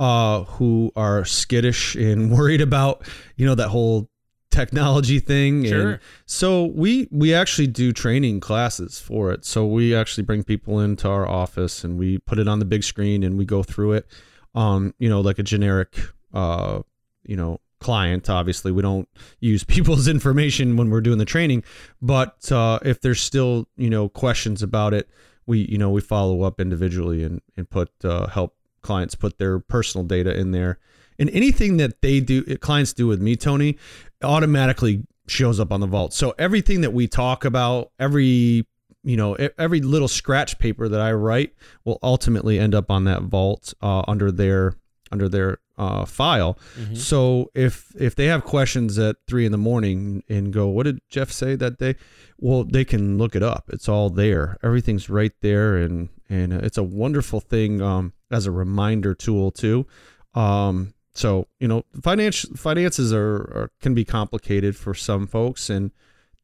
uh, 0.00 0.44
who 0.44 0.90
are 0.96 1.24
skittish 1.24 1.94
and 1.94 2.32
worried 2.36 2.62
about 2.62 3.06
you 3.36 3.46
know 3.46 3.54
that 3.54 3.68
whole 3.68 4.08
technology 4.50 5.20
thing 5.20 5.64
sure. 5.64 5.90
and 5.90 6.00
so 6.26 6.64
we 6.64 7.06
we 7.12 7.32
actually 7.32 7.68
do 7.68 7.92
training 7.92 8.40
classes 8.40 8.98
for 8.98 9.30
it 9.30 9.44
so 9.44 9.64
we 9.64 9.94
actually 9.94 10.24
bring 10.24 10.42
people 10.42 10.80
into 10.80 11.08
our 11.08 11.24
office 11.24 11.84
and 11.84 11.96
we 11.96 12.18
put 12.18 12.36
it 12.36 12.48
on 12.48 12.58
the 12.58 12.64
big 12.64 12.82
screen 12.82 13.22
and 13.22 13.38
we 13.38 13.44
go 13.44 13.62
through 13.62 13.92
it 13.92 14.08
um, 14.54 14.94
you 14.98 15.08
know, 15.08 15.20
like 15.20 15.38
a 15.38 15.42
generic, 15.42 15.98
uh, 16.32 16.80
you 17.24 17.36
know, 17.36 17.60
client. 17.80 18.28
Obviously, 18.28 18.72
we 18.72 18.82
don't 18.82 19.08
use 19.40 19.64
people's 19.76 20.08
information 20.08 20.76
when 20.76 20.90
we're 20.90 21.00
doing 21.00 21.18
the 21.18 21.24
training, 21.24 21.64
but 22.00 22.50
uh, 22.52 22.78
if 22.82 23.00
there's 23.00 23.20
still, 23.20 23.68
you 23.76 23.90
know, 23.90 24.08
questions 24.08 24.62
about 24.62 24.94
it, 24.94 25.08
we, 25.46 25.60
you 25.66 25.78
know, 25.78 25.90
we 25.90 26.00
follow 26.00 26.42
up 26.42 26.60
individually 26.60 27.24
and 27.24 27.40
and 27.56 27.68
put 27.68 27.90
uh, 28.04 28.26
help 28.28 28.54
clients 28.82 29.14
put 29.14 29.38
their 29.38 29.58
personal 29.58 30.06
data 30.06 30.36
in 30.36 30.52
there. 30.52 30.78
And 31.18 31.28
anything 31.30 31.76
that 31.76 32.00
they 32.00 32.20
do, 32.20 32.42
clients 32.58 32.92
do 32.92 33.06
with 33.06 33.20
me, 33.20 33.36
Tony, 33.36 33.76
automatically 34.22 35.06
shows 35.28 35.60
up 35.60 35.70
on 35.72 35.80
the 35.80 35.86
vault. 35.86 36.14
So 36.14 36.34
everything 36.38 36.80
that 36.80 36.92
we 36.92 37.06
talk 37.06 37.44
about, 37.44 37.90
every 37.98 38.66
you 39.02 39.16
know 39.16 39.34
every 39.58 39.80
little 39.80 40.08
scratch 40.08 40.58
paper 40.58 40.88
that 40.88 41.00
I 41.00 41.12
write 41.12 41.54
will 41.84 41.98
ultimately 42.02 42.58
end 42.58 42.74
up 42.74 42.90
on 42.90 43.04
that 43.04 43.22
vault 43.22 43.74
uh, 43.80 44.02
under 44.06 44.30
their 44.30 44.74
under 45.12 45.28
their 45.28 45.58
uh, 45.78 46.04
file. 46.04 46.58
Mm-hmm. 46.78 46.94
So 46.94 47.50
if 47.54 47.92
if 47.98 48.14
they 48.14 48.26
have 48.26 48.44
questions 48.44 48.98
at 48.98 49.16
three 49.26 49.46
in 49.46 49.52
the 49.52 49.58
morning 49.58 50.22
and 50.28 50.52
go, 50.52 50.68
what 50.68 50.84
did 50.84 51.00
Jeff 51.08 51.32
say 51.32 51.56
that 51.56 51.78
day? 51.78 51.96
Well, 52.38 52.64
they 52.64 52.84
can 52.84 53.18
look 53.18 53.34
it 53.34 53.42
up. 53.42 53.70
It's 53.72 53.88
all 53.88 54.10
there. 54.10 54.58
Everything's 54.62 55.08
right 55.08 55.32
there, 55.40 55.76
and 55.76 56.10
and 56.28 56.52
it's 56.52 56.78
a 56.78 56.82
wonderful 56.82 57.40
thing 57.40 57.80
um, 57.80 58.12
as 58.30 58.46
a 58.46 58.50
reminder 58.50 59.14
tool 59.14 59.50
too. 59.50 59.86
Um, 60.34 60.94
so 61.14 61.48
you 61.58 61.66
know, 61.66 61.84
financial 62.02 62.54
finances 62.56 63.12
are, 63.12 63.36
are 63.36 63.70
can 63.80 63.94
be 63.94 64.04
complicated 64.04 64.76
for 64.76 64.94
some 64.94 65.26
folks, 65.26 65.70
and 65.70 65.92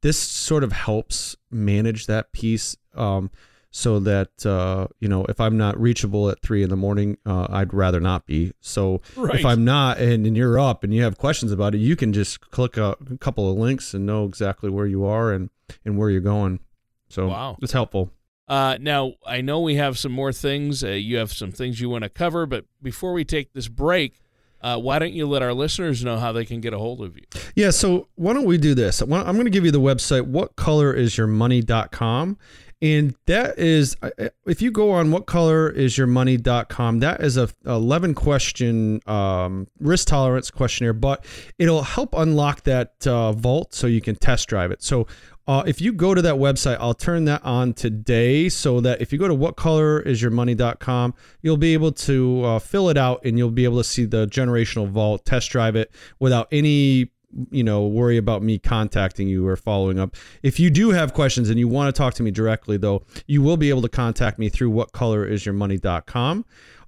this 0.06 0.18
sort 0.20 0.62
of 0.62 0.70
helps 0.70 1.34
manage 1.50 2.06
that 2.06 2.30
piece 2.30 2.76
um, 2.94 3.28
so 3.72 3.98
that 3.98 4.46
uh, 4.46 4.86
you 5.00 5.08
know 5.08 5.24
if 5.24 5.40
i'm 5.40 5.56
not 5.56 5.78
reachable 5.80 6.30
at 6.30 6.40
three 6.42 6.62
in 6.62 6.70
the 6.70 6.76
morning 6.76 7.18
uh, 7.26 7.48
i'd 7.50 7.74
rather 7.74 7.98
not 7.98 8.24
be 8.24 8.52
so 8.60 9.00
right. 9.16 9.40
if 9.40 9.44
i'm 9.44 9.64
not 9.64 9.98
and, 9.98 10.24
and, 10.24 10.36
you're 10.36 10.60
up 10.60 10.84
and 10.84 10.94
you 10.94 11.02
have 11.02 11.18
questions 11.18 11.50
about 11.50 11.74
it 11.74 11.78
you 11.78 11.96
can 11.96 12.12
just 12.12 12.40
click 12.52 12.76
a, 12.76 12.96
a, 13.10 13.18
couple 13.18 13.50
of 13.50 13.58
links 13.58 13.94
and 13.94 14.06
know 14.06 14.24
exactly 14.24 14.70
where 14.70 14.86
you 14.86 15.04
are 15.04 15.32
and 15.32 15.50
and 15.84 15.98
where 15.98 16.08
you're 16.08 16.20
going 16.20 16.60
so 17.08 17.26
wow. 17.26 17.56
it's 17.60 17.72
helpful 17.72 18.12
uh, 18.46 18.78
now 18.80 19.12
i 19.26 19.40
know 19.40 19.58
we 19.58 19.74
have 19.74 19.98
some 19.98 20.12
more 20.12 20.32
things 20.32 20.84
uh, 20.84 20.90
you 20.90 21.16
have 21.16 21.32
some 21.32 21.50
things 21.50 21.80
you 21.80 21.90
want 21.90 22.04
to 22.04 22.08
cover 22.08 22.46
but 22.46 22.64
before 22.80 23.12
we 23.12 23.24
take 23.24 23.52
this 23.54 23.66
break 23.66 24.20
uh, 24.60 24.78
why 24.78 24.98
don't 24.98 25.12
you 25.12 25.26
let 25.26 25.42
our 25.42 25.52
listeners 25.52 26.04
know 26.04 26.18
how 26.18 26.32
they 26.32 26.44
can 26.44 26.60
get 26.60 26.72
a 26.72 26.78
hold 26.78 27.02
of 27.02 27.16
you? 27.16 27.24
Yeah, 27.54 27.70
so 27.70 28.08
why 28.14 28.32
don't 28.32 28.46
we 28.46 28.58
do 28.58 28.74
this? 28.74 29.00
I'm 29.00 29.08
going 29.08 29.44
to 29.44 29.50
give 29.50 29.64
you 29.64 29.70
the 29.70 29.80
website, 29.80 30.30
whatcolorisyourmoney.com. 30.30 32.38
And 32.82 33.14
that 33.24 33.58
is, 33.58 33.96
if 34.44 34.60
you 34.60 34.70
go 34.70 34.90
on 34.90 35.08
whatcolorisyourmoney.com, 35.08 37.00
that 37.00 37.22
is 37.22 37.38
a 37.38 37.48
11 37.64 38.14
question 38.14 39.00
um, 39.06 39.66
risk 39.80 40.08
tolerance 40.08 40.50
questionnaire, 40.50 40.92
but 40.92 41.24
it'll 41.58 41.82
help 41.82 42.14
unlock 42.14 42.64
that 42.64 43.06
uh, 43.06 43.32
vault 43.32 43.72
so 43.72 43.86
you 43.86 44.02
can 44.02 44.14
test 44.14 44.48
drive 44.48 44.72
it. 44.72 44.82
So 44.82 45.06
uh, 45.46 45.62
if 45.66 45.80
you 45.80 45.92
go 45.92 46.14
to 46.14 46.22
that 46.22 46.34
website, 46.34 46.76
I'll 46.80 46.94
turn 46.94 47.24
that 47.26 47.44
on 47.44 47.72
today 47.72 48.48
so 48.48 48.80
that 48.80 49.00
if 49.00 49.12
you 49.12 49.18
go 49.18 49.28
to 49.28 49.34
whatcolorisyourmoney.com, 49.34 51.14
you'll 51.42 51.56
be 51.56 51.72
able 51.72 51.92
to 51.92 52.44
uh, 52.44 52.58
fill 52.58 52.88
it 52.88 52.96
out 52.96 53.24
and 53.24 53.38
you'll 53.38 53.52
be 53.52 53.62
able 53.64 53.78
to 53.78 53.84
see 53.84 54.04
the 54.04 54.26
generational 54.26 54.88
vault, 54.88 55.24
test 55.24 55.50
drive 55.50 55.76
it 55.76 55.92
without 56.18 56.48
any 56.50 57.12
you 57.50 57.62
know 57.62 57.86
worry 57.86 58.16
about 58.16 58.42
me 58.42 58.58
contacting 58.58 59.28
you 59.28 59.46
or 59.46 59.56
following 59.56 59.98
up. 59.98 60.16
If 60.42 60.58
you 60.58 60.70
do 60.70 60.88
have 60.90 61.12
questions 61.12 61.50
and 61.50 61.58
you 61.58 61.68
want 61.68 61.94
to 61.94 61.98
talk 61.98 62.14
to 62.14 62.22
me 62.22 62.30
directly 62.30 62.78
though 62.78 63.02
you 63.26 63.42
will 63.42 63.58
be 63.58 63.68
able 63.68 63.82
to 63.82 63.88
contact 63.88 64.38
me 64.38 64.48
through 64.48 64.70
whatcolorisyourmoney.com 64.70 66.44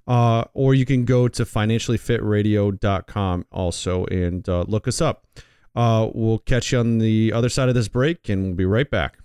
uh, 0.07 0.45
or 0.53 0.73
you 0.73 0.85
can 0.85 1.03
go 1.05 1.27
to 1.27 1.43
financiallyfitradio.com 1.43 3.45
also 3.51 4.05
and 4.05 4.49
uh, 4.49 4.63
look 4.67 4.87
us 4.87 5.01
up 5.01 5.27
uh, 5.75 6.09
we'll 6.13 6.39
catch 6.39 6.71
you 6.71 6.79
on 6.79 6.97
the 6.97 7.31
other 7.33 7.49
side 7.49 7.69
of 7.69 7.75
this 7.75 7.87
break, 7.87 8.29
and 8.29 8.43
we'll 8.43 8.55
be 8.55 8.65
right 8.65 8.89
back. 8.89 9.17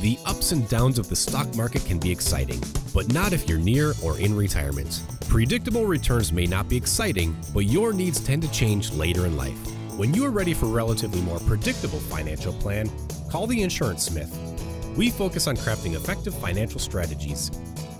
The 0.00 0.18
ups 0.26 0.52
and 0.52 0.68
downs 0.68 0.98
of 0.98 1.08
the 1.08 1.16
stock 1.16 1.54
market 1.54 1.84
can 1.84 1.98
be 1.98 2.10
exciting, 2.10 2.60
but 2.92 3.12
not 3.12 3.32
if 3.32 3.48
you're 3.48 3.58
near 3.58 3.94
or 4.02 4.18
in 4.18 4.34
retirement. 4.36 5.02
Predictable 5.28 5.86
returns 5.86 6.32
may 6.32 6.46
not 6.46 6.68
be 6.68 6.76
exciting, 6.76 7.36
but 7.54 7.66
your 7.66 7.92
needs 7.92 8.20
tend 8.20 8.42
to 8.42 8.50
change 8.50 8.92
later 8.92 9.26
in 9.26 9.36
life. 9.36 9.56
When 9.96 10.12
you 10.14 10.24
are 10.24 10.30
ready 10.30 10.54
for 10.54 10.66
a 10.66 10.70
relatively 10.70 11.20
more 11.20 11.38
predictable 11.38 12.00
financial 12.00 12.52
plan, 12.54 12.90
call 13.30 13.46
the 13.46 13.62
Insurance 13.62 14.04
Smith. 14.04 14.36
We 14.96 15.10
focus 15.10 15.46
on 15.46 15.56
crafting 15.56 15.94
effective 15.94 16.34
financial 16.34 16.80
strategies. 16.80 17.50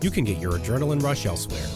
You 0.00 0.10
can 0.10 0.24
get 0.24 0.38
your 0.38 0.52
adrenaline 0.52 1.02
rush 1.02 1.26
elsewhere. 1.26 1.68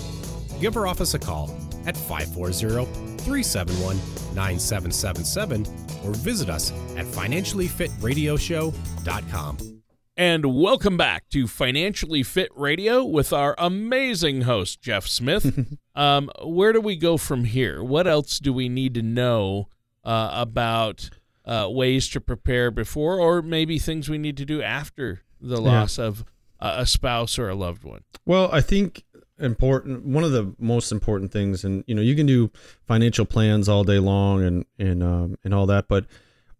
Give 0.60 0.76
our 0.76 0.86
office 0.86 1.14
a 1.14 1.18
call 1.18 1.54
at 1.86 1.96
540 1.96 3.15
371 3.26 3.96
9777 4.36 5.66
or 6.04 6.14
visit 6.14 6.48
us 6.48 6.70
at 6.96 7.04
financiallyfitradioshow.com. 7.06 9.82
and 10.16 10.46
welcome 10.46 10.96
back 10.96 11.28
to 11.30 11.48
Financially 11.48 12.22
Fit 12.22 12.52
Radio 12.54 13.04
with 13.04 13.32
our 13.32 13.56
amazing 13.58 14.42
host, 14.42 14.80
Jeff 14.80 15.08
Smith. 15.08 15.76
um, 15.96 16.30
where 16.44 16.72
do 16.72 16.80
we 16.80 16.94
go 16.94 17.16
from 17.16 17.42
here? 17.42 17.82
What 17.82 18.06
else 18.06 18.38
do 18.38 18.52
we 18.52 18.68
need 18.68 18.94
to 18.94 19.02
know 19.02 19.70
uh, 20.04 20.30
about 20.32 21.10
uh, 21.44 21.66
ways 21.68 22.08
to 22.10 22.20
prepare 22.20 22.70
before, 22.70 23.18
or 23.18 23.42
maybe 23.42 23.80
things 23.80 24.08
we 24.08 24.18
need 24.18 24.36
to 24.36 24.44
do 24.44 24.62
after 24.62 25.22
the 25.40 25.60
loss 25.60 25.98
yeah. 25.98 26.04
of 26.04 26.24
a 26.60 26.86
spouse 26.86 27.40
or 27.40 27.48
a 27.48 27.56
loved 27.56 27.82
one? 27.82 28.04
Well, 28.24 28.48
I 28.52 28.60
think 28.60 29.02
important 29.38 30.04
one 30.04 30.24
of 30.24 30.32
the 30.32 30.54
most 30.58 30.90
important 30.90 31.30
things 31.30 31.62
and 31.62 31.84
you 31.86 31.94
know 31.94 32.00
you 32.00 32.16
can 32.16 32.24
do 32.24 32.50
financial 32.86 33.26
plans 33.26 33.68
all 33.68 33.84
day 33.84 33.98
long 33.98 34.42
and 34.42 34.64
and 34.78 35.02
um, 35.02 35.36
and 35.44 35.52
all 35.52 35.66
that 35.66 35.88
but 35.88 36.06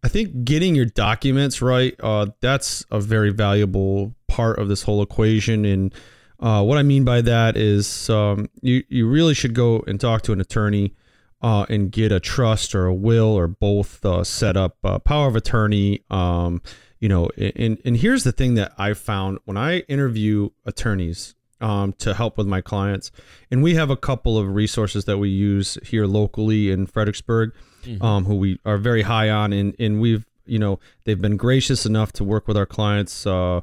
I 0.03 0.09
think 0.09 0.45
getting 0.45 0.75
your 0.75 0.85
documents 0.85 1.61
right, 1.61 1.95
uh, 1.99 2.27
that's 2.39 2.85
a 2.91 2.99
very 2.99 3.31
valuable 3.31 4.15
part 4.27 4.59
of 4.59 4.67
this 4.67 4.83
whole 4.83 5.01
equation. 5.01 5.65
And 5.65 5.93
uh, 6.39 6.63
what 6.63 6.77
I 6.77 6.83
mean 6.83 7.03
by 7.03 7.21
that 7.21 7.57
is 7.57 8.09
um, 8.09 8.49
you, 8.61 8.83
you 8.89 9.07
really 9.07 9.33
should 9.33 9.53
go 9.53 9.83
and 9.87 9.99
talk 9.99 10.21
to 10.23 10.33
an 10.33 10.39
attorney 10.39 10.93
uh, 11.41 11.65
and 11.67 11.91
get 11.91 12.11
a 12.11 12.19
trust 12.19 12.75
or 12.75 12.85
a 12.85 12.93
will 12.93 13.33
or 13.33 13.47
both 13.47 14.05
uh, 14.05 14.23
set 14.23 14.55
up. 14.55 14.77
Uh, 14.83 14.99
power 14.99 15.27
of 15.27 15.35
attorney, 15.35 16.03
um, 16.09 16.61
you 16.99 17.09
know, 17.09 17.29
and, 17.35 17.79
and 17.83 17.97
here's 17.97 18.23
the 18.23 18.31
thing 18.31 18.53
that 18.53 18.73
I 18.77 18.93
found 18.93 19.39
when 19.45 19.57
I 19.57 19.79
interview 19.81 20.49
attorneys 20.65 21.35
um, 21.61 21.93
to 21.93 22.13
help 22.13 22.37
with 22.37 22.47
my 22.47 22.61
clients, 22.61 23.11
and 23.51 23.63
we 23.63 23.75
have 23.75 23.89
a 23.89 23.97
couple 23.97 24.37
of 24.37 24.53
resources 24.53 25.05
that 25.05 25.17
we 25.17 25.29
use 25.29 25.77
here 25.83 26.05
locally 26.05 26.71
in 26.71 26.85
Fredericksburg 26.87 27.53
mm-hmm. 27.87 28.03
um, 28.03 28.25
who 28.25 28.35
we 28.35 28.59
are 28.65 28.77
very 28.77 29.03
high 29.03 29.29
on, 29.29 29.53
and 29.53 29.75
and 29.79 29.99
we've 29.99 30.25
you 30.45 30.59
know 30.59 30.79
they've 31.05 31.21
been 31.21 31.37
gracious 31.37 31.85
enough 31.85 32.11
to 32.13 32.23
work 32.23 32.47
with 32.47 32.57
our 32.57 32.65
clients. 32.65 33.25
Uh, 33.25 33.61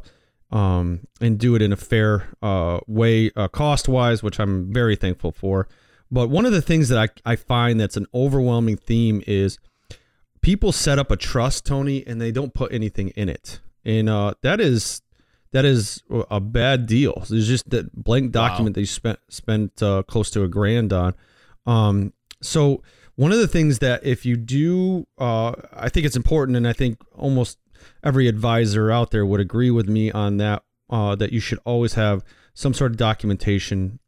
um, 0.51 1.01
and 1.21 1.37
do 1.41 1.57
it 1.57 1.63
in 1.63 1.73
a 1.73 1.77
fair 1.77 2.29
uh, 2.41 2.79
way, 2.87 3.33
uh, 3.35 3.49
cost 3.49 3.89
wise, 3.89 4.23
which 4.23 4.39
I'm 4.39 4.73
very 4.73 4.95
thankful 4.95 5.33
for. 5.33 5.67
But 6.13 6.31
one 6.31 6.47
of 6.47 6.53
the 6.53 6.63
things 6.63 6.89
that 6.91 6.99
I, 7.27 7.33
I 7.33 7.35
find 7.35 7.81
that's 7.81 7.97
an 7.97 8.07
overwhelming 8.15 8.77
theme 8.77 9.21
is 9.27 9.59
people 10.43 10.71
set 10.71 10.97
up 10.97 11.11
a 11.11 11.17
trust, 11.17 11.67
Tony, 11.67 12.07
and 12.07 12.21
they 12.21 12.31
don't 12.31 12.55
put 12.55 12.73
anything 12.73 13.09
in 13.17 13.29
it. 13.29 13.59
And 13.85 14.09
uh, 14.09 14.35
that 14.43 14.61
is 14.61 15.03
that 15.55 15.65
is 15.65 16.03
a 16.11 16.41
bad 16.41 16.87
deal. 16.87 17.23
There's 17.31 17.47
just 17.47 17.71
that 17.71 17.95
blank 17.95 18.33
document 18.33 18.73
wow. 18.73 18.75
that 18.75 18.81
you 18.81 18.87
spent 18.87 19.21
spent 19.29 19.81
uh, 19.81 20.03
close 20.03 20.29
to 20.31 20.43
a 20.43 20.49
grand 20.49 20.93
on. 20.93 21.15
Um, 21.65 22.13
so 22.43 22.83
one 23.15 23.31
of 23.31 23.39
the 23.39 23.47
things 23.47 23.79
that 23.79 24.05
if 24.05 24.27
you 24.27 24.37
do, 24.37 25.07
uh, 25.17 25.53
I 25.73 25.89
think 25.91 26.07
it's 26.07 26.17
important, 26.17 26.57
and 26.57 26.67
I 26.67 26.73
think 26.73 26.99
almost 27.15 27.59
every 28.03 28.27
advisor 28.27 28.91
out 28.91 29.13
there 29.13 29.25
would 29.25 29.39
agree 29.39 29.71
with 29.71 29.89
me 29.89 30.11
on 30.11 30.39
that. 30.39 30.65
Uh, 30.91 31.15
that 31.15 31.33
you 31.33 31.39
should 31.39 31.61
always 31.65 31.95
have 31.95 32.25
some 32.53 32.75
sort 32.75 32.91
of 32.91 32.97
documentation 32.97 34.01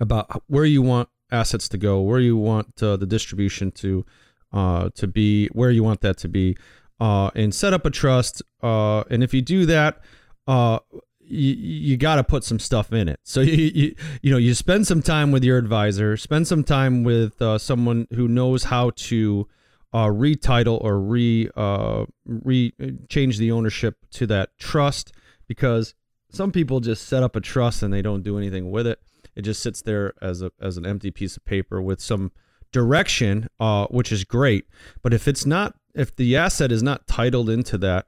about 0.00 0.42
where 0.46 0.64
you 0.64 0.80
want 0.80 1.10
assets 1.30 1.68
to 1.68 1.78
go, 1.78 2.00
where 2.00 2.18
you 2.18 2.36
want 2.36 2.82
uh, 2.82 2.96
the 2.96 3.06
distribution 3.06 3.70
to 3.72 4.06
uh, 4.54 4.88
to 4.94 5.06
be, 5.06 5.48
where 5.48 5.70
you 5.70 5.84
want 5.84 6.00
that 6.00 6.16
to 6.16 6.28
be, 6.28 6.56
uh, 6.98 7.30
and 7.34 7.54
set 7.54 7.74
up 7.74 7.84
a 7.84 7.90
trust. 7.90 8.42
Uh, 8.62 9.04
and 9.10 9.22
if 9.22 9.34
you 9.34 9.42
do 9.42 9.66
that, 9.66 10.00
uh, 10.46 10.78
you, 11.20 11.54
you 11.54 11.96
got 11.96 12.16
to 12.16 12.24
put 12.24 12.44
some 12.44 12.58
stuff 12.58 12.92
in 12.92 13.08
it. 13.08 13.20
So 13.22 13.40
you, 13.42 13.70
you 13.74 13.94
you 14.22 14.30
know 14.30 14.38
you 14.38 14.54
spend 14.54 14.86
some 14.86 15.02
time 15.02 15.32
with 15.32 15.44
your 15.44 15.58
advisor, 15.58 16.16
spend 16.16 16.46
some 16.46 16.64
time 16.64 17.04
with 17.04 17.40
uh, 17.40 17.58
someone 17.58 18.06
who 18.12 18.28
knows 18.28 18.64
how 18.64 18.90
to 18.96 19.48
uh, 19.92 20.06
retitle 20.06 20.82
or 20.82 20.98
re 20.98 21.48
uh, 21.56 22.06
re 22.26 22.72
change 23.08 23.38
the 23.38 23.52
ownership 23.52 23.96
to 24.12 24.26
that 24.28 24.56
trust 24.58 25.12
because 25.46 25.94
some 26.30 26.50
people 26.50 26.80
just 26.80 27.06
set 27.06 27.22
up 27.22 27.36
a 27.36 27.40
trust 27.40 27.82
and 27.82 27.92
they 27.92 28.02
don't 28.02 28.22
do 28.22 28.38
anything 28.38 28.70
with 28.70 28.86
it. 28.86 28.98
It 29.34 29.42
just 29.42 29.62
sits 29.62 29.82
there 29.82 30.14
as 30.20 30.42
a 30.42 30.50
as 30.60 30.76
an 30.76 30.86
empty 30.86 31.10
piece 31.10 31.36
of 31.36 31.44
paper 31.44 31.80
with 31.80 32.00
some 32.00 32.32
direction, 32.72 33.48
uh, 33.60 33.86
which 33.88 34.10
is 34.12 34.24
great. 34.24 34.66
But 35.02 35.12
if 35.12 35.28
it's 35.28 35.44
not, 35.44 35.74
if 35.94 36.14
the 36.16 36.36
asset 36.36 36.72
is 36.72 36.82
not 36.82 37.06
titled 37.06 37.50
into 37.50 37.76
that 37.78 38.06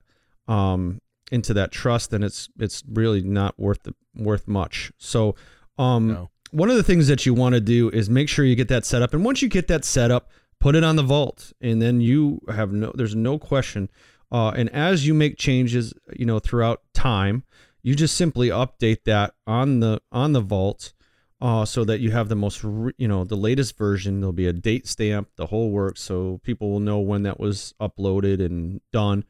um, 0.48 1.00
into 1.32 1.54
that 1.54 1.72
trust, 1.72 2.10
then 2.10 2.22
it's 2.22 2.48
it's 2.58 2.82
really 2.90 3.22
not 3.22 3.58
worth 3.58 3.82
the, 3.82 3.94
worth 4.16 4.46
much. 4.46 4.92
So, 4.98 5.34
um, 5.78 6.08
no. 6.08 6.30
one 6.50 6.70
of 6.70 6.76
the 6.76 6.82
things 6.82 7.08
that 7.08 7.26
you 7.26 7.34
want 7.34 7.54
to 7.54 7.60
do 7.60 7.90
is 7.90 8.10
make 8.10 8.28
sure 8.28 8.44
you 8.44 8.56
get 8.56 8.68
that 8.68 8.84
set 8.84 9.02
up, 9.02 9.14
and 9.14 9.24
once 9.24 9.42
you 9.42 9.48
get 9.48 9.68
that 9.68 9.84
set 9.84 10.10
up, 10.10 10.30
put 10.60 10.74
it 10.74 10.84
on 10.84 10.96
the 10.96 11.02
vault, 11.02 11.52
and 11.60 11.80
then 11.80 12.00
you 12.00 12.40
have 12.48 12.72
no 12.72 12.92
there's 12.94 13.14
no 13.14 13.38
question. 13.38 13.88
Uh, 14.32 14.50
and 14.50 14.68
as 14.70 15.06
you 15.06 15.14
make 15.14 15.38
changes, 15.38 15.94
you 16.14 16.26
know 16.26 16.38
throughout 16.38 16.82
time, 16.92 17.44
you 17.82 17.94
just 17.94 18.16
simply 18.16 18.48
update 18.48 19.04
that 19.04 19.34
on 19.46 19.80
the 19.80 20.00
on 20.12 20.32
the 20.32 20.40
vault. 20.40 20.92
Uh, 21.40 21.64
so 21.64 21.84
that 21.84 22.00
you 22.00 22.10
have 22.10 22.30
the 22.30 22.36
most, 22.36 22.64
re- 22.64 22.94
you 22.96 23.06
know, 23.06 23.22
the 23.22 23.36
latest 23.36 23.76
version. 23.76 24.20
There'll 24.20 24.32
be 24.32 24.46
a 24.46 24.52
date 24.52 24.86
stamp, 24.86 25.28
the 25.36 25.44
whole 25.44 25.70
works, 25.70 26.00
so 26.00 26.40
people 26.42 26.70
will 26.70 26.80
know 26.80 27.00
when 27.00 27.24
that 27.24 27.38
was 27.38 27.74
uploaded 27.78 28.42
and 28.42 28.80
done. 28.92 29.24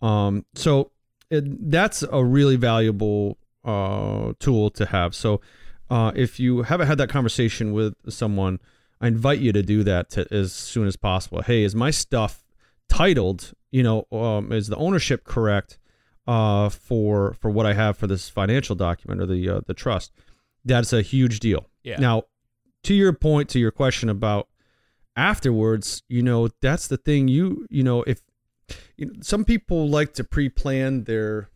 Um, 0.00 0.46
so 0.54 0.92
it, 1.30 1.70
that's 1.70 2.02
a 2.10 2.24
really 2.24 2.56
valuable 2.56 3.38
uh, 3.64 4.32
tool 4.38 4.70
to 4.70 4.86
have. 4.86 5.14
So 5.14 5.40
uh, 5.90 6.12
if 6.14 6.38
you 6.38 6.62
haven't 6.62 6.86
had 6.86 6.98
that 6.98 7.08
conversation 7.08 7.72
with 7.72 7.94
someone, 8.08 8.60
I 9.00 9.08
invite 9.08 9.38
you 9.38 9.52
to 9.52 9.62
do 9.62 9.84
that 9.84 10.10
to, 10.10 10.26
as 10.32 10.52
soon 10.52 10.86
as 10.86 10.96
possible. 10.96 11.42
Hey, 11.42 11.62
is 11.62 11.74
my 11.74 11.90
stuff 11.90 12.44
titled? 12.88 13.52
You 13.70 13.82
know, 13.82 14.06
um, 14.12 14.52
is 14.52 14.68
the 14.68 14.76
ownership 14.76 15.24
correct 15.24 15.78
uh, 16.26 16.68
for 16.68 17.34
for 17.34 17.50
what 17.50 17.66
I 17.66 17.74
have 17.74 17.96
for 17.96 18.06
this 18.06 18.28
financial 18.28 18.74
document 18.74 19.20
or 19.20 19.26
the 19.26 19.48
uh, 19.48 19.60
the 19.66 19.74
trust? 19.74 20.12
That's 20.64 20.92
a 20.92 21.02
huge 21.02 21.40
deal. 21.40 21.66
Yeah. 21.82 22.00
Now, 22.00 22.24
to 22.84 22.94
your 22.94 23.12
point, 23.12 23.48
to 23.50 23.58
your 23.58 23.70
question 23.70 24.08
about 24.08 24.48
afterwards, 25.16 26.02
you 26.08 26.22
know, 26.22 26.48
that's 26.60 26.88
the 26.88 26.96
thing. 26.96 27.28
You 27.28 27.66
you 27.70 27.82
know, 27.82 28.02
if 28.02 28.22
you 28.96 29.06
know, 29.06 29.12
some 29.20 29.44
people 29.44 29.88
like 29.88 30.14
to 30.14 30.24
pre-plan 30.24 31.04
their, 31.04 31.48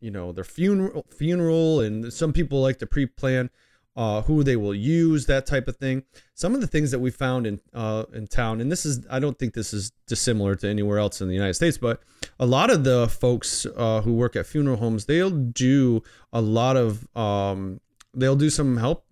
you 0.00 0.10
know, 0.10 0.32
their 0.32 0.44
funeral, 0.44 1.06
funeral, 1.10 1.80
and 1.80 2.12
some 2.12 2.32
people 2.32 2.60
like 2.60 2.78
to 2.78 2.86
pre-plan 2.86 3.50
uh, 3.96 4.22
who 4.22 4.44
they 4.44 4.54
will 4.54 4.74
use, 4.74 5.26
that 5.26 5.44
type 5.44 5.66
of 5.66 5.76
thing. 5.76 6.04
Some 6.34 6.54
of 6.54 6.60
the 6.60 6.68
things 6.68 6.92
that 6.92 7.00
we 7.00 7.10
found 7.10 7.46
in 7.46 7.60
uh, 7.74 8.04
in 8.12 8.28
town, 8.28 8.60
and 8.60 8.70
this 8.70 8.86
is, 8.86 9.04
I 9.10 9.18
don't 9.18 9.36
think 9.36 9.54
this 9.54 9.74
is 9.74 9.90
dissimilar 10.06 10.54
to 10.56 10.68
anywhere 10.68 10.98
else 10.98 11.20
in 11.20 11.26
the 11.26 11.34
United 11.34 11.54
States, 11.54 11.78
but 11.78 12.00
a 12.38 12.46
lot 12.46 12.70
of 12.70 12.84
the 12.84 13.08
folks 13.08 13.66
uh, 13.76 14.00
who 14.02 14.14
work 14.14 14.36
at 14.36 14.46
funeral 14.46 14.76
homes, 14.76 15.06
they'll 15.06 15.30
do 15.30 16.02
a 16.32 16.40
lot 16.40 16.76
of, 16.76 17.08
um, 17.16 17.80
they'll 18.14 18.36
do 18.36 18.50
some 18.50 18.76
help 18.76 19.04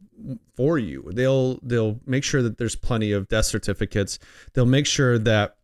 for 0.55 0.79
you. 0.79 1.11
They'll 1.12 1.59
they'll 1.62 2.01
make 2.07 2.25
sure 2.25 2.42
that 2.42 2.59
there's 2.59 2.77
plenty 2.77 3.12
of 3.12 3.29
death 3.29 3.47
certificates. 3.47 4.19
They'll 4.55 4.66
make 4.66 4.87
sure 4.87 5.19
that 5.19 5.56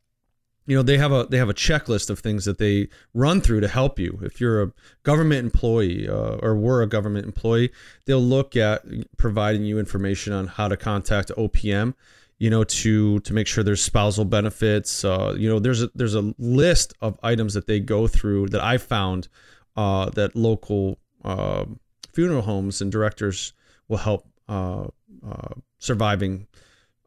you 0.72 0.78
know 0.78 0.82
they 0.82 0.96
have 0.96 1.12
a 1.12 1.26
they 1.28 1.37
have 1.37 1.50
a 1.50 1.54
checklist 1.54 2.08
of 2.08 2.18
things 2.18 2.46
that 2.46 2.56
they 2.56 2.88
run 3.12 3.42
through 3.42 3.61
to 3.61 3.68
help 3.68 3.98
you. 3.98 4.18
If 4.22 4.40
you're 4.40 4.62
a 4.62 4.72
government 5.02 5.44
employee 5.44 6.08
uh, 6.08 6.37
or 6.37 6.56
were 6.56 6.80
a 6.80 6.87
government 6.87 7.26
employee 7.26 7.70
they'll 8.06 8.22
look 8.37 8.56
at 8.56 8.82
providing 9.18 9.64
you 9.64 9.78
information 9.78 10.32
on 10.32 10.46
how 10.46 10.68
to 10.68 10.76
contact 10.78 11.30
opm 11.37 11.92
you 12.38 12.48
know 12.48 12.64
to 12.64 13.18
to 13.20 13.35
make 13.35 13.46
sure 13.46 13.62
there's 13.62 13.82
spousal 13.82 14.24
benefits 14.24 15.04
uh, 15.04 15.35
you 15.37 15.46
know 15.46 15.58
there's 15.58 15.82
a 15.82 15.90
there's 15.94 16.14
a 16.14 16.35
list 16.38 16.94
of 17.02 17.20
items 17.22 17.52
that 17.52 17.66
they 17.66 17.78
go 17.78 18.06
through 18.06 18.48
that 18.48 18.62
i 18.62 18.78
found 18.78 19.28
uh, 19.76 20.08
that 20.11 20.35
local 20.35 20.98
uh, 21.22 21.66
funeral 22.14 22.42
homes 22.42 22.80
and 22.80 22.90
directors 22.90 23.52
will 23.88 23.98
help 23.98 24.26
uh, 24.48 24.87
uh, 25.28 25.54
surviving 25.78 26.46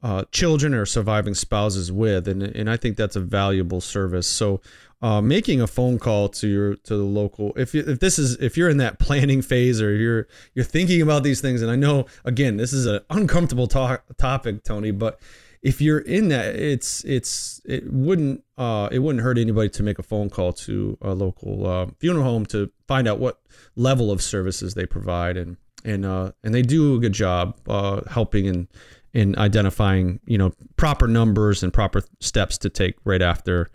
uh, 0.03 0.23
children 0.31 0.73
or 0.73 0.85
surviving 0.85 1.33
spouses 1.33 1.91
with, 1.91 2.27
and 2.27 2.43
and 2.43 2.69
I 2.69 2.77
think 2.77 2.97
that's 2.97 3.15
a 3.15 3.21
valuable 3.21 3.81
service. 3.81 4.27
So, 4.27 4.61
uh, 5.01 5.21
making 5.21 5.61
a 5.61 5.67
phone 5.67 5.99
call 5.99 6.29
to 6.29 6.47
your 6.47 6.75
to 6.75 6.95
the 6.95 7.03
local 7.03 7.53
if 7.55 7.73
you, 7.73 7.83
if 7.85 7.99
this 7.99 8.19
is 8.19 8.35
if 8.37 8.57
you're 8.57 8.69
in 8.69 8.77
that 8.77 8.99
planning 9.05 9.41
phase 9.41 9.81
or 9.81 9.95
you're 9.95 10.27
you're 10.53 10.65
thinking 10.65 11.01
about 11.01 11.23
these 11.23 11.41
things, 11.41 11.61
and 11.61 11.71
I 11.71 11.75
know 11.75 12.05
again 12.23 12.57
this 12.57 12.73
is 12.73 12.85
an 12.85 13.01
uncomfortable 13.09 13.67
to- 13.67 14.01
topic, 14.17 14.63
Tony, 14.63 14.91
but 14.91 15.19
if 15.65 15.81
you're 15.81 15.99
in 15.99 16.27
that, 16.27 16.55
it's 16.55 17.03
it's 17.05 17.59
it 17.65 17.91
wouldn't 17.91 18.43
uh, 18.55 18.87
it 18.91 18.99
wouldn't 18.99 19.23
hurt 19.23 19.39
anybody 19.39 19.69
to 19.69 19.81
make 19.81 19.97
a 19.97 20.03
phone 20.03 20.29
call 20.29 20.53
to 20.53 20.95
a 21.01 21.15
local 21.15 21.65
uh, 21.65 21.87
funeral 21.97 22.23
home 22.23 22.45
to 22.47 22.69
find 22.87 23.07
out 23.07 23.17
what 23.17 23.39
level 23.75 24.11
of 24.11 24.21
services 24.21 24.75
they 24.75 24.85
provide 24.85 25.37
and 25.37 25.57
and 25.83 26.05
uh, 26.05 26.31
and 26.43 26.53
they 26.53 26.61
do 26.61 26.95
a 26.95 26.99
good 26.99 27.13
job 27.13 27.57
uh, 27.67 28.01
helping 28.09 28.47
and 28.47 28.67
in 29.15 29.35
identifying 29.37 30.19
you 30.25 30.37
know 30.37 30.51
proper 30.75 31.07
numbers 31.07 31.63
and 31.63 31.73
proper 31.73 32.03
steps 32.19 32.57
to 32.59 32.69
take 32.69 32.95
right 33.05 33.21
after 33.21 33.71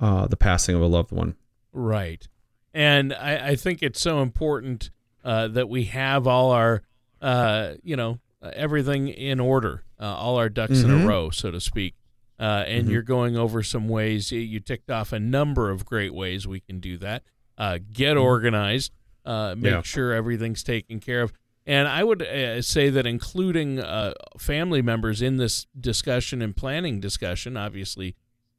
uh, 0.00 0.26
the 0.28 0.36
passing 0.36 0.76
of 0.76 0.80
a 0.80 0.86
loved 0.86 1.10
one. 1.10 1.34
Right, 1.72 2.26
and 2.72 3.12
I, 3.12 3.48
I 3.48 3.56
think 3.56 3.82
it's 3.82 4.00
so 4.00 4.22
important 4.22 4.90
uh, 5.24 5.48
that 5.48 5.68
we 5.68 5.84
have 5.86 6.28
all 6.28 6.52
our 6.52 6.82
uh, 7.20 7.74
you 7.82 7.96
know 7.96 8.20
everything 8.40 9.08
in 9.08 9.40
order, 9.40 9.82
uh, 10.00 10.04
all 10.04 10.36
our 10.36 10.48
ducks 10.48 10.74
mm-hmm. 10.74 10.84
in 10.84 10.94
a 10.94 10.98
mm-hmm. 10.98 11.08
row, 11.08 11.30
so 11.30 11.50
to 11.50 11.60
speak. 11.60 11.96
Uh, 12.38 12.64
and 12.66 12.84
mm-hmm. 12.84 12.92
you're 12.92 13.02
going 13.02 13.36
over 13.36 13.62
some 13.62 13.88
ways. 13.88 14.30
You 14.30 14.60
ticked 14.60 14.90
off 14.90 15.12
a 15.12 15.20
number 15.20 15.70
of 15.70 15.84
great 15.84 16.14
ways 16.14 16.46
we 16.46 16.60
can 16.60 16.78
do 16.78 16.96
that. 16.98 17.22
Uh, 17.58 17.78
get 17.92 18.16
mm-hmm. 18.16 18.24
organized. 18.24 18.92
uh, 19.24 19.54
make 19.56 19.72
Yeah. 19.72 19.82
sure 19.82 20.12
everything's 20.12 20.62
taken 20.62 21.00
care 21.00 21.22
of. 21.22 21.32
And 21.66 21.88
I 21.88 22.04
would 22.04 22.22
uh, 22.22 22.60
say 22.62 22.90
that 22.90 23.06
including 23.06 23.80
uh, 23.80 24.12
family 24.38 24.82
members 24.82 25.22
in 25.22 25.38
this 25.38 25.66
discussion 25.78 26.42
and 26.42 26.54
planning 26.54 27.00
discussion, 27.00 27.56
obviously, 27.56 28.16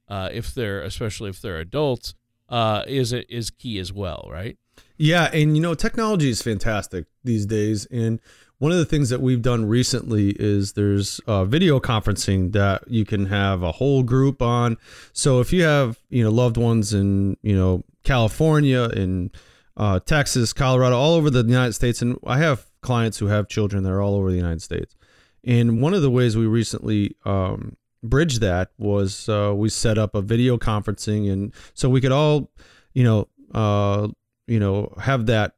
uh, 0.08 0.30
if 0.32 0.54
they're 0.54 0.82
especially 0.82 1.30
if 1.30 1.42
they're 1.42 1.60
adults, 1.60 2.16
uh, 2.50 2.84
is 2.88 3.14
is 3.14 3.50
key 3.52 3.80
as 3.80 3.94
well, 3.94 4.28
right? 4.32 4.58
Yeah, 4.98 5.30
and 5.34 5.56
you 5.56 5.62
know, 5.62 5.76
technology 5.76 6.30
is 6.30 6.42
fantastic 6.42 7.06
these 7.24 7.46
days. 7.46 7.86
And 7.88 8.20
one 8.58 8.72
of 8.72 8.78
the 8.78 8.86
things 8.86 9.10
that 9.10 9.22
we've 9.22 9.42
done 9.42 9.66
recently 9.66 10.30
is 10.40 10.74
there's 10.74 11.20
uh, 11.28 11.46
video 11.46 11.80
conferencing 11.80 12.54
that 12.54 12.84
you 12.88 13.06
can 13.06 13.26
have 13.28 13.62
a 13.62 13.74
whole 13.74 14.04
group 14.04 14.42
on. 14.42 14.78
So 15.14 15.40
if 15.42 15.52
you 15.52 15.64
have 15.64 16.00
you 16.10 16.24
know 16.24 16.32
loved 16.32 16.58
ones 16.58 16.94
in 16.94 17.38
you 17.42 17.56
know 17.56 17.84
California, 18.04 18.84
in 18.84 19.32
uh, 19.78 20.00
Texas, 20.00 20.54
Colorado, 20.54 20.98
all 20.98 21.16
over 21.16 21.30
the 21.30 21.44
United 21.44 21.74
States, 21.74 22.02
and 22.02 22.18
I 22.26 22.38
have 22.38 22.66
clients 22.86 23.18
who 23.20 23.28
have 23.28 23.48
children 23.48 23.84
that 23.84 23.92
are 23.92 24.02
all 24.02 24.16
over 24.16 24.30
the 24.32 24.38
United 24.38 24.62
States. 24.62 24.96
And 25.44 25.82
one 25.82 25.94
of 25.98 26.02
the 26.02 26.10
ways 26.10 26.36
we 26.36 26.48
recently 26.48 27.16
um, 27.26 27.76
bridged 28.02 28.42
that 28.42 28.70
was 28.78 29.30
uh, 29.30 29.54
we 29.56 29.70
set 29.70 29.98
up 29.98 30.16
a 30.16 30.22
video 30.22 30.58
conferencing, 30.58 31.32
and 31.32 31.54
so 31.74 31.90
we 31.90 32.02
could 32.02 32.12
all, 32.12 32.52
you 32.94 33.04
know, 33.04 33.28
uh, 33.54 34.08
you 34.48 34.60
know, 34.60 34.94
have 35.00 35.26
that 35.26 35.54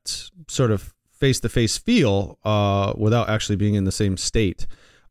sort 0.47 0.71
of 0.71 0.93
face-to-face 1.11 1.77
feel 1.77 2.37
uh, 2.43 2.93
without 2.95 3.29
actually 3.29 3.55
being 3.55 3.75
in 3.75 3.85
the 3.85 3.91
same 3.91 4.17
state. 4.17 4.67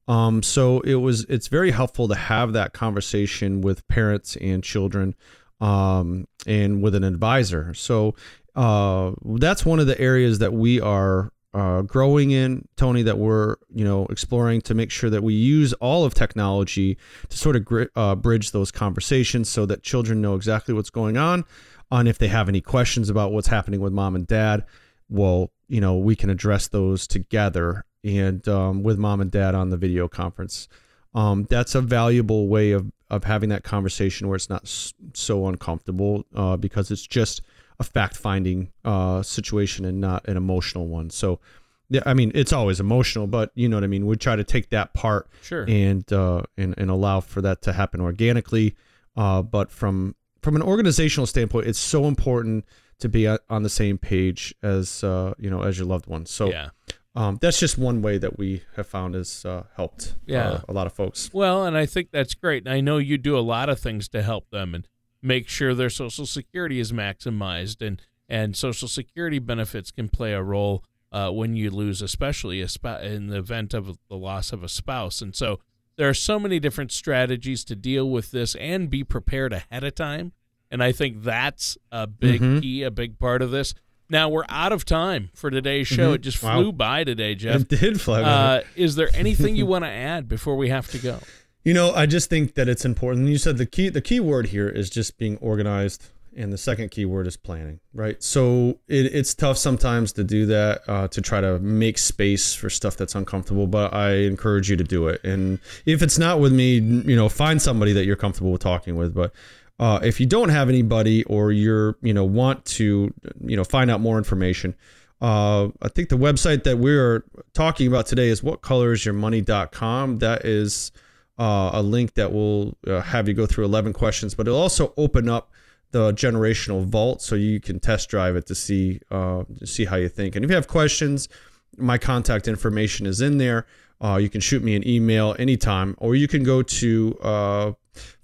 Um, 0.09 0.43
so 0.43 0.81
it 0.81 0.95
was 0.95 1.25
it's 1.29 1.49
very 1.49 1.73
helpful 1.73 2.09
to 2.09 2.15
have 2.15 2.53
that 2.53 2.73
conversation 2.73 3.61
with 3.61 3.87
parents 3.89 4.37
and 4.37 4.63
children 4.63 5.15
um, 5.61 6.27
and 6.47 6.83
with 6.83 6.95
an 6.95 7.05
advisor. 7.05 7.75
So 7.75 8.15
uh, 8.55 9.13
that's 9.39 9.67
one 9.67 9.81
of 9.81 9.87
the 9.87 10.01
areas 10.01 10.39
that 10.39 10.53
we 10.53 10.81
are 10.81 11.33
uh, 11.57 11.81
growing 11.81 12.33
in, 12.33 12.69
Tony, 12.77 13.03
that 13.03 13.17
we're 13.17 13.57
you 13.75 13.85
know 13.85 14.07
exploring 14.11 14.61
to 14.61 14.75
make 14.75 14.91
sure 14.91 15.09
that 15.09 15.23
we 15.23 15.33
use 15.33 15.73
all 15.75 16.05
of 16.05 16.13
technology 16.13 16.99
to 17.31 17.39
sort 17.39 17.57
of 17.57 17.65
gri- 17.65 17.89
uh, 17.97 18.15
bridge 18.15 18.51
those 18.51 18.71
conversations 18.71 19.49
so 19.49 19.65
that 19.65 19.83
children 19.83 20.21
know 20.21 20.35
exactly 20.35 20.75
what's 20.75 20.91
going 20.91 21.17
on. 21.17 21.45
On 21.91 22.07
if 22.07 22.19
they 22.19 22.29
have 22.29 22.51
any 22.51 22.61
questions 22.61 23.09
about 23.09 23.33
what's 23.33 23.47
happening 23.49 23.81
with 23.81 23.93
mom 23.93 24.15
and 24.15 24.27
dad, 24.27 24.67
well, 25.09 25.51
you 25.69 25.81
know, 25.81 25.97
we 25.97 26.15
can 26.15 26.29
address 26.29 26.69
those 26.69 27.07
together 27.07 27.85
and 28.05 28.47
um, 28.49 28.83
with 28.83 28.99
mom 28.99 29.23
and 29.23 29.31
dad 29.31 29.55
on 29.55 29.71
the 29.71 29.79
video 29.79 30.09
conference. 30.09 30.69
Um, 31.15 31.47
that's 31.49 31.75
a 31.75 31.81
valuable 31.81 32.49
way 32.49 32.73
of, 32.73 32.93
of 33.09 33.25
having 33.25 33.49
that 33.49 33.65
conversation 33.65 34.29
where 34.29 34.37
it's 34.37 34.51
not 34.51 34.69
so 35.15 35.47
uncomfortable 35.47 36.27
uh, 36.35 36.59
because 36.59 36.91
it's 36.91 37.07
just 37.07 37.41
a 37.79 37.85
fact 37.85 38.17
finding 38.17 38.71
uh, 38.85 39.23
situation 39.23 39.85
and 39.85 40.01
not 40.01 40.27
an 40.29 40.37
emotional 40.37 40.87
one. 40.87 41.11
So, 41.11 41.41
yeah, 41.89 42.01
I 42.07 42.15
mean, 42.15 42.33
it's 42.35 42.53
always 42.53 42.81
emotional, 42.81 43.27
but 43.27 43.51
you 43.55 43.69
know 43.69 43.77
what 43.77 43.85
I 43.85 43.89
mean. 43.89 44.07
We 44.07 44.17
try 44.17 44.35
to 44.37 44.45
take 44.45 44.71
that 44.71 44.93
part 44.95 45.29
Sure. 45.43 45.65
and 45.69 46.11
uh, 46.13 46.43
and 46.57 46.75
and 46.79 46.91
allow 46.91 47.21
for 47.21 47.41
that 47.43 47.63
to 47.63 47.73
happen 47.73 48.01
organically. 48.01 48.75
Uh, 49.17 49.43
but 49.43 49.71
from 49.71 50.15
from 50.43 50.57
an 50.57 50.63
organizational 50.63 51.27
standpoint, 51.27 51.67
it's 51.67 51.79
so 51.79 52.07
important 52.07 52.65
to 52.99 53.09
be 53.09 53.27
on 53.29 53.39
on 53.51 53.63
the 53.63 53.69
same 53.71 53.99
page 53.99 54.55
as 54.63 55.05
uh, 55.05 55.35
you 55.39 55.51
know 55.51 55.63
as 55.63 55.79
your 55.79 55.87
loved 55.87 56.07
ones. 56.07 56.31
So 56.31 56.49
yeah. 56.51 56.71
um, 57.15 57.39
that's 57.41 57.61
just 57.61 57.79
one 57.79 58.03
way 58.03 58.19
that 58.19 58.39
we 58.39 58.63
have 58.75 58.87
found 58.87 59.15
has 59.15 59.45
uh, 59.45 59.65
helped 59.77 60.15
Yeah. 60.27 60.49
uh, 60.49 60.61
a 60.69 60.73
lot 60.73 60.87
of 60.87 60.93
folks. 60.93 61.31
Well, 61.33 61.65
and 61.67 61.77
I 61.77 61.87
think 61.87 62.11
that's 62.11 62.35
great. 62.35 62.65
And 62.65 62.73
I 62.75 62.81
know 62.81 62.99
you 62.99 63.17
do 63.19 63.39
a 63.39 63.41
lot 63.41 63.69
of 63.69 63.79
things 63.79 64.09
to 64.09 64.23
help 64.23 64.51
them 64.51 64.75
and 64.75 64.89
make 65.27 65.49
sure 65.49 65.75
their 65.75 65.91
social 65.91 66.27
security 66.27 66.79
is 66.79 66.93
maximized 66.93 67.87
and 67.87 68.01
and 68.29 68.57
social 68.57 68.89
security 68.89 69.39
benefits 69.39 69.91
can 69.93 70.09
play 70.09 70.33
a 70.33 70.43
role 70.43 70.83
uh, 71.13 71.31
when 71.31 71.55
you 71.55 71.71
lose, 71.71 72.03
especially 72.03 72.61
a 72.61 72.67
sp- 72.67 72.99
in 73.03 73.29
the 73.29 73.37
event 73.39 73.73
of 73.73 73.99
the 74.09 74.17
loss 74.17 74.53
of 74.53 74.65
a 74.65 74.69
spouse. 74.69 75.23
And 75.23 75.35
so 75.35 75.61
there 75.97 76.09
are 76.09 76.15
so 76.15 76.41
many 76.41 76.59
different 76.59 76.91
strategies 76.91 77.65
to 77.65 77.77
deal 77.77 78.11
with 78.11 78.33
this 78.33 78.57
and 78.57 78.91
be 78.91 79.05
prepared 79.05 79.53
ahead 79.53 79.85
of 79.85 79.95
time. 79.95 80.33
And 80.73 80.83
I 80.83 80.91
think 80.91 81.23
that's 81.23 81.79
a 81.93 82.09
big 82.09 82.41
Mhm. 82.41 82.61
key, 82.63 82.83
a 82.83 82.91
big 82.91 83.19
part 83.21 83.43
of 83.43 83.53
this. 83.53 83.75
Now 84.11 84.29
we're 84.29 84.45
out 84.49 84.73
of 84.73 84.85
time 84.85 85.31
for 85.33 85.49
today's 85.49 85.87
show. 85.87 86.11
Mhm. 86.11 86.15
It 86.17 86.21
just 86.23 86.43
Wow. 86.43 86.61
flew 86.61 86.73
by 86.73 87.05
today, 87.05 87.37
Jeff. 87.37 87.61
It 87.63 87.69
did 87.69 88.01
fly. 88.01 88.23
by. 88.23 88.29
Uh, 88.29 88.61
is 88.75 88.97
there 88.97 89.09
anything 89.15 89.55
you 89.55 89.67
want 89.67 89.85
to 89.85 89.91
add 89.91 90.29
before 90.29 90.57
we 90.57 90.69
have 90.71 90.89
to 90.91 90.99
go? 90.99 91.21
You 91.67 91.75
know, 91.75 91.93
I 91.93 92.07
just 92.07 92.31
think 92.31 92.55
that 92.55 92.69
it's 92.69 92.85
important. 92.85 93.27
You 93.27 93.39
said 93.39 93.59
the 93.59 93.67
key 93.67 93.89
the 93.89 94.01
key 94.01 94.21
word 94.21 94.47
here 94.47 94.69
is 94.69 94.89
just 94.89 95.19
being 95.19 95.37
organized, 95.39 96.11
and 96.37 96.53
the 96.53 96.59
second 96.59 96.93
key 96.93 97.05
word 97.05 97.27
is 97.27 97.37
planning, 97.37 97.81
right? 97.93 98.23
So 98.23 98.79
it, 98.87 99.07
it's 99.07 99.35
tough 99.35 99.59
sometimes 99.59 100.13
to 100.13 100.23
do 100.23 100.47
that 100.47 100.83
uh, 100.87 101.09
to 101.09 101.21
try 101.21 101.41
to 101.41 101.59
make 101.59 101.99
space 101.99 102.55
for 102.55 102.71
stuff 102.71 102.97
that's 102.97 103.17
uncomfortable. 103.17 103.67
But 103.67 103.93
I 103.93 104.13
encourage 104.19 104.71
you 104.71 104.77
to 104.77 104.85
do 104.85 105.09
it. 105.09 105.21
And 105.25 105.59
if 105.87 106.03
it's 106.03 106.21
not 106.21 106.39
with 106.39 106.53
me, 106.53 106.75
you 106.75 107.17
know, 107.17 107.29
find 107.29 107.61
somebody 107.61 107.93
that 107.95 108.05
you're 108.05 108.15
comfortable 108.15 108.53
with 108.53 108.63
talking 108.63 108.95
with. 108.95 109.13
But 109.13 109.33
uh, 109.81 109.99
if 110.05 110.21
you 110.21 110.27
don't 110.27 110.51
have 110.51 110.69
anybody, 110.69 111.25
or 111.25 111.51
you're 111.51 111.97
you 112.01 112.15
know 112.15 112.25
want 112.25 112.65
to 112.77 113.13
you 113.41 113.57
know 113.57 113.65
find 113.65 113.91
out 113.91 114.01
more 114.01 114.19
information. 114.19 114.77
Uh, 115.21 115.71
I 115.83 115.89
think 115.89 116.11
the 116.11 116.17
website 116.17 116.63
that 116.63 116.79
we're 116.79 117.25
talking 117.55 117.89
about 117.89 118.07
today 118.07 118.29
is 118.29 118.43
whatcolorsyourmoney.com. 118.43 120.19
That 120.19 120.45
is 120.45 120.93
uh, 121.39 121.71
a 121.75 121.83
link 121.83 122.15
that 122.15 122.33
will 122.33 122.77
uh, 122.87 123.01
have 123.01 123.29
you 123.29 123.35
go 123.35 123.47
through 123.47 123.65
11 123.65 123.93
questions, 123.93 124.35
but 124.35 124.47
it'll 124.47 124.61
also 124.61 124.95
open 124.97 125.29
up 125.29 125.51
the 125.93 126.13
generational 126.13 126.85
vault 126.85 127.23
so 127.23 127.35
you 127.35 127.61
can 127.61 127.81
test 127.81 128.09
drive 128.09 128.37
it 128.37 128.47
to 128.47 128.55
see 128.55 129.01
uh, 129.11 129.45
see 129.65 129.85
how 129.85 129.97
you 129.97 130.09
think. 130.09 130.37
And 130.37 130.45
if 130.45 130.51
you 130.51 130.55
have 130.55 130.69
questions, 130.69 131.29
my 131.77 131.99
contact 131.99 132.49
information 132.49 133.07
is 133.07 133.21
in 133.21 133.37
there. 133.39 133.67
Uh, 134.03 134.17
you 134.17 134.29
can 134.29 134.41
shoot 134.41 134.63
me 134.63 134.77
an 134.77 134.87
email 134.87 135.35
anytime, 135.39 135.95
or 135.99 136.15
you 136.15 136.29
can 136.29 136.43
go 136.43 136.63
to 136.63 137.19
uh, 137.23 137.73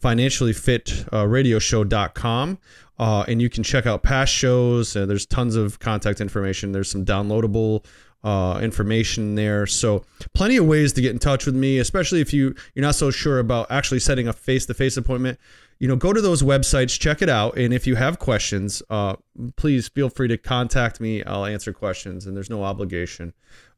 financiallyfitradioshow.com 0.03 2.59
uh, 2.99 3.25
and 3.27 3.41
you 3.41 3.49
can 3.49 3.63
check 3.63 3.87
out 3.87 4.03
past 4.03 4.31
shows. 4.33 4.95
Uh, 4.95 5.07
there's 5.07 5.25
tons 5.25 5.57
of 5.57 5.79
contact 5.79 6.21
information. 6.21 6.73
There's 6.73 6.91
some 6.91 7.07
downloadable 7.07 7.87
uh, 8.25 8.61
information 8.63 9.35
there. 9.35 9.67
So 9.67 10.05
plenty 10.35 10.57
of 10.57 10.67
ways 10.67 10.93
to 10.95 11.01
get 11.01 11.11
in 11.11 11.19
touch 11.19 11.47
with 11.47 11.55
me, 11.55 11.79
especially 11.79 12.21
if 12.21 12.33
you 12.33 12.55
you're 12.75 12.85
not 12.85 12.95
so 12.95 13.11
sure 13.11 13.39
about 13.39 13.71
actually 13.71 14.01
setting 14.01 14.29
a 14.29 14.33
face-to-face 14.33 14.97
appointment. 14.97 15.39
You 15.79 15.89
know, 15.89 15.97
go 15.97 16.13
to 16.13 16.21
those 16.21 16.45
websites, 16.45 16.99
check 16.99 17.23
it 17.23 17.29
out, 17.29 17.59
and 17.59 17.75
if 17.75 17.89
you 17.89 17.97
have 17.97 18.21
questions, 18.21 18.83
uh, 18.89 19.17
please 19.57 19.89
feel 19.89 20.09
free 20.09 20.29
to 20.29 20.39
contact 20.39 21.01
me. 21.01 21.25
I'll 21.25 21.45
answer 21.45 21.73
questions, 21.73 22.27
and 22.27 22.37
there's 22.37 22.51
no 22.51 22.63
obligation 22.63 23.33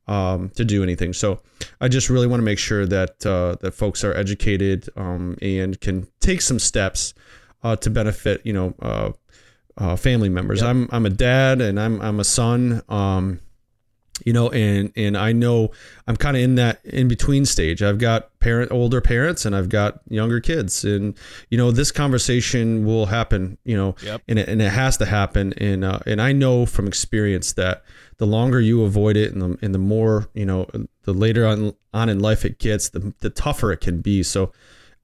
um, 0.06 0.50
to 0.50 0.64
do 0.66 0.82
anything. 0.82 1.14
So 1.14 1.40
I 1.80 1.88
just 1.88 2.10
really 2.10 2.26
want 2.26 2.40
to 2.40 2.44
make 2.44 2.58
sure 2.58 2.84
that 2.86 3.24
uh, 3.24 3.56
that 3.62 3.72
folks 3.72 4.04
are 4.04 4.14
educated 4.14 4.90
um, 4.96 5.38
and 5.40 5.80
can 5.80 6.06
take 6.20 6.42
some 6.42 6.58
steps 6.58 7.14
uh, 7.62 7.76
to 7.76 7.88
benefit, 7.88 8.42
you 8.44 8.52
know, 8.52 8.74
uh, 8.82 9.12
uh, 9.78 9.96
family 9.96 10.28
members. 10.28 10.62
I'm 10.62 10.88
I'm 10.92 11.06
a 11.06 11.10
dad 11.10 11.62
and 11.62 11.80
I'm 11.80 12.02
I'm 12.02 12.20
a 12.20 12.24
son. 12.24 12.82
Um, 12.88 13.40
you 14.24 14.32
know, 14.32 14.48
and 14.50 14.92
and 14.96 15.16
I 15.16 15.32
know 15.32 15.70
I'm 16.06 16.16
kind 16.16 16.36
of 16.36 16.42
in 16.42 16.54
that 16.54 16.84
in 16.84 17.08
between 17.08 17.44
stage. 17.44 17.82
I've 17.82 17.98
got 17.98 18.38
parent 18.38 18.70
older 18.70 19.00
parents 19.00 19.44
and 19.44 19.56
I've 19.56 19.68
got 19.68 20.00
younger 20.08 20.40
kids, 20.40 20.84
and 20.84 21.14
you 21.50 21.58
know 21.58 21.70
this 21.72 21.90
conversation 21.90 22.84
will 22.84 23.06
happen. 23.06 23.58
You 23.64 23.76
know, 23.76 23.96
Yep. 24.04 24.22
and 24.28 24.38
it, 24.38 24.48
and 24.48 24.62
it 24.62 24.70
has 24.70 24.96
to 24.98 25.06
happen. 25.06 25.52
And 25.54 25.84
uh, 25.84 25.98
and 26.06 26.22
I 26.22 26.32
know 26.32 26.64
from 26.66 26.86
experience 26.86 27.54
that 27.54 27.82
the 28.18 28.26
longer 28.26 28.60
you 28.60 28.84
avoid 28.84 29.16
it, 29.16 29.32
and 29.32 29.42
the 29.42 29.58
and 29.62 29.74
the 29.74 29.78
more 29.80 30.28
you 30.34 30.46
know, 30.46 30.68
the 31.02 31.12
later 31.12 31.44
on 31.46 31.74
on 31.92 32.08
in 32.08 32.20
life 32.20 32.44
it 32.44 32.58
gets, 32.60 32.90
the 32.90 33.12
the 33.20 33.30
tougher 33.30 33.72
it 33.72 33.80
can 33.80 34.00
be. 34.00 34.22
So. 34.22 34.52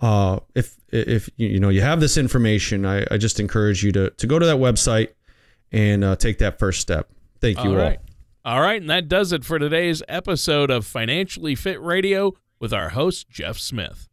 Uh, 0.03 0.38
if 0.55 0.77
if 0.88 1.29
you 1.37 1.46
you 1.49 1.61
know 1.61 1.68
you 1.68 1.83
have 1.83 2.01
this 2.01 2.16
information, 2.16 2.87
I, 2.87 3.05
I 3.11 3.18
just 3.18 3.38
encourage 3.38 3.85
you 3.85 3.92
to 3.92 4.09
to 4.09 4.27
go 4.27 4.38
to 4.38 4.46
that 4.46 4.57
website 4.57 5.09
and 5.73 6.03
uh, 6.03 6.16
take 6.16 6.38
that 6.38 6.59
first 6.59 6.81
step. 6.81 7.11
Thank 7.42 7.59
you 7.59 7.64
All 7.73 7.77
all. 7.77 7.83
right. 7.85 7.99
All 8.42 8.61
right, 8.62 8.81
and 8.81 8.88
that 8.88 9.07
does 9.07 9.33
it 9.33 9.44
for 9.44 9.59
today's 9.59 10.03
episode 10.09 10.70
of 10.70 10.87
Financially 10.87 11.55
Fit 11.55 11.81
Radio 11.81 12.33
with 12.59 12.72
our 12.72 12.90
host, 12.90 13.29
Jeff 13.29 13.59
Smith. 13.59 14.09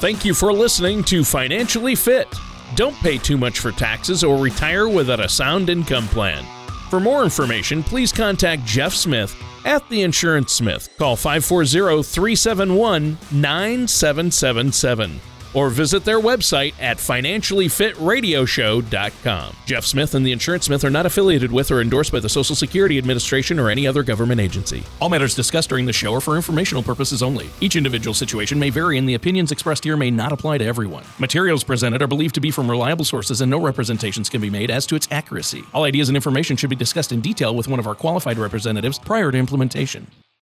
Thank 0.00 0.24
you 0.24 0.32
for 0.32 0.50
listening 0.50 1.04
to 1.04 1.22
Financially 1.22 1.94
Fit. 1.94 2.28
Don't 2.76 2.96
pay 2.96 3.18
too 3.18 3.36
much 3.36 3.58
for 3.58 3.72
taxes 3.72 4.24
or 4.24 4.38
retire 4.38 4.88
without 4.88 5.20
a 5.20 5.28
sound 5.28 5.68
income 5.68 6.08
plan. 6.08 6.44
For 6.88 6.98
more 6.98 7.24
information, 7.24 7.82
please 7.82 8.10
contact 8.10 8.64
Jeff 8.64 8.94
Smith 8.94 9.36
at 9.66 9.86
The 9.90 10.00
Insurance 10.00 10.52
Smith. 10.52 10.88
Call 10.96 11.16
540 11.16 12.02
371 12.02 13.18
9777. 13.32 15.20
Or 15.54 15.70
visit 15.70 16.04
their 16.04 16.20
website 16.20 16.74
at 16.80 16.98
financiallyfitradioshow.com. 16.98 19.56
Jeff 19.66 19.84
Smith 19.84 20.14
and 20.14 20.24
the 20.26 20.32
Insurance 20.32 20.64
Smith 20.66 20.84
are 20.84 20.90
not 20.90 21.06
affiliated 21.06 21.52
with 21.52 21.70
or 21.70 21.80
endorsed 21.80 22.12
by 22.12 22.20
the 22.20 22.28
Social 22.28 22.56
Security 22.56 22.98
Administration 22.98 23.58
or 23.58 23.70
any 23.70 23.86
other 23.86 24.02
government 24.02 24.40
agency. 24.40 24.82
All 25.00 25.08
matters 25.08 25.34
discussed 25.34 25.68
during 25.68 25.86
the 25.86 25.92
show 25.92 26.14
are 26.14 26.20
for 26.20 26.36
informational 26.36 26.82
purposes 26.82 27.22
only. 27.22 27.48
Each 27.60 27.76
individual 27.76 28.14
situation 28.14 28.58
may 28.58 28.70
vary, 28.70 28.98
and 28.98 29.08
the 29.08 29.14
opinions 29.14 29.52
expressed 29.52 29.84
here 29.84 29.96
may 29.96 30.10
not 30.10 30.32
apply 30.32 30.58
to 30.58 30.64
everyone. 30.64 31.04
Materials 31.18 31.64
presented 31.64 32.02
are 32.02 32.06
believed 32.06 32.34
to 32.34 32.40
be 32.40 32.50
from 32.50 32.70
reliable 32.70 33.04
sources, 33.04 33.40
and 33.40 33.50
no 33.50 33.60
representations 33.60 34.28
can 34.28 34.40
be 34.40 34.50
made 34.50 34.70
as 34.70 34.86
to 34.86 34.96
its 34.96 35.08
accuracy. 35.10 35.62
All 35.72 35.84
ideas 35.84 36.08
and 36.08 36.16
information 36.16 36.56
should 36.56 36.70
be 36.70 36.76
discussed 36.76 37.12
in 37.12 37.20
detail 37.20 37.54
with 37.54 37.68
one 37.68 37.78
of 37.78 37.86
our 37.86 37.94
qualified 37.94 38.38
representatives 38.38 38.98
prior 38.98 39.30
to 39.30 39.38
implementation. 39.38 40.06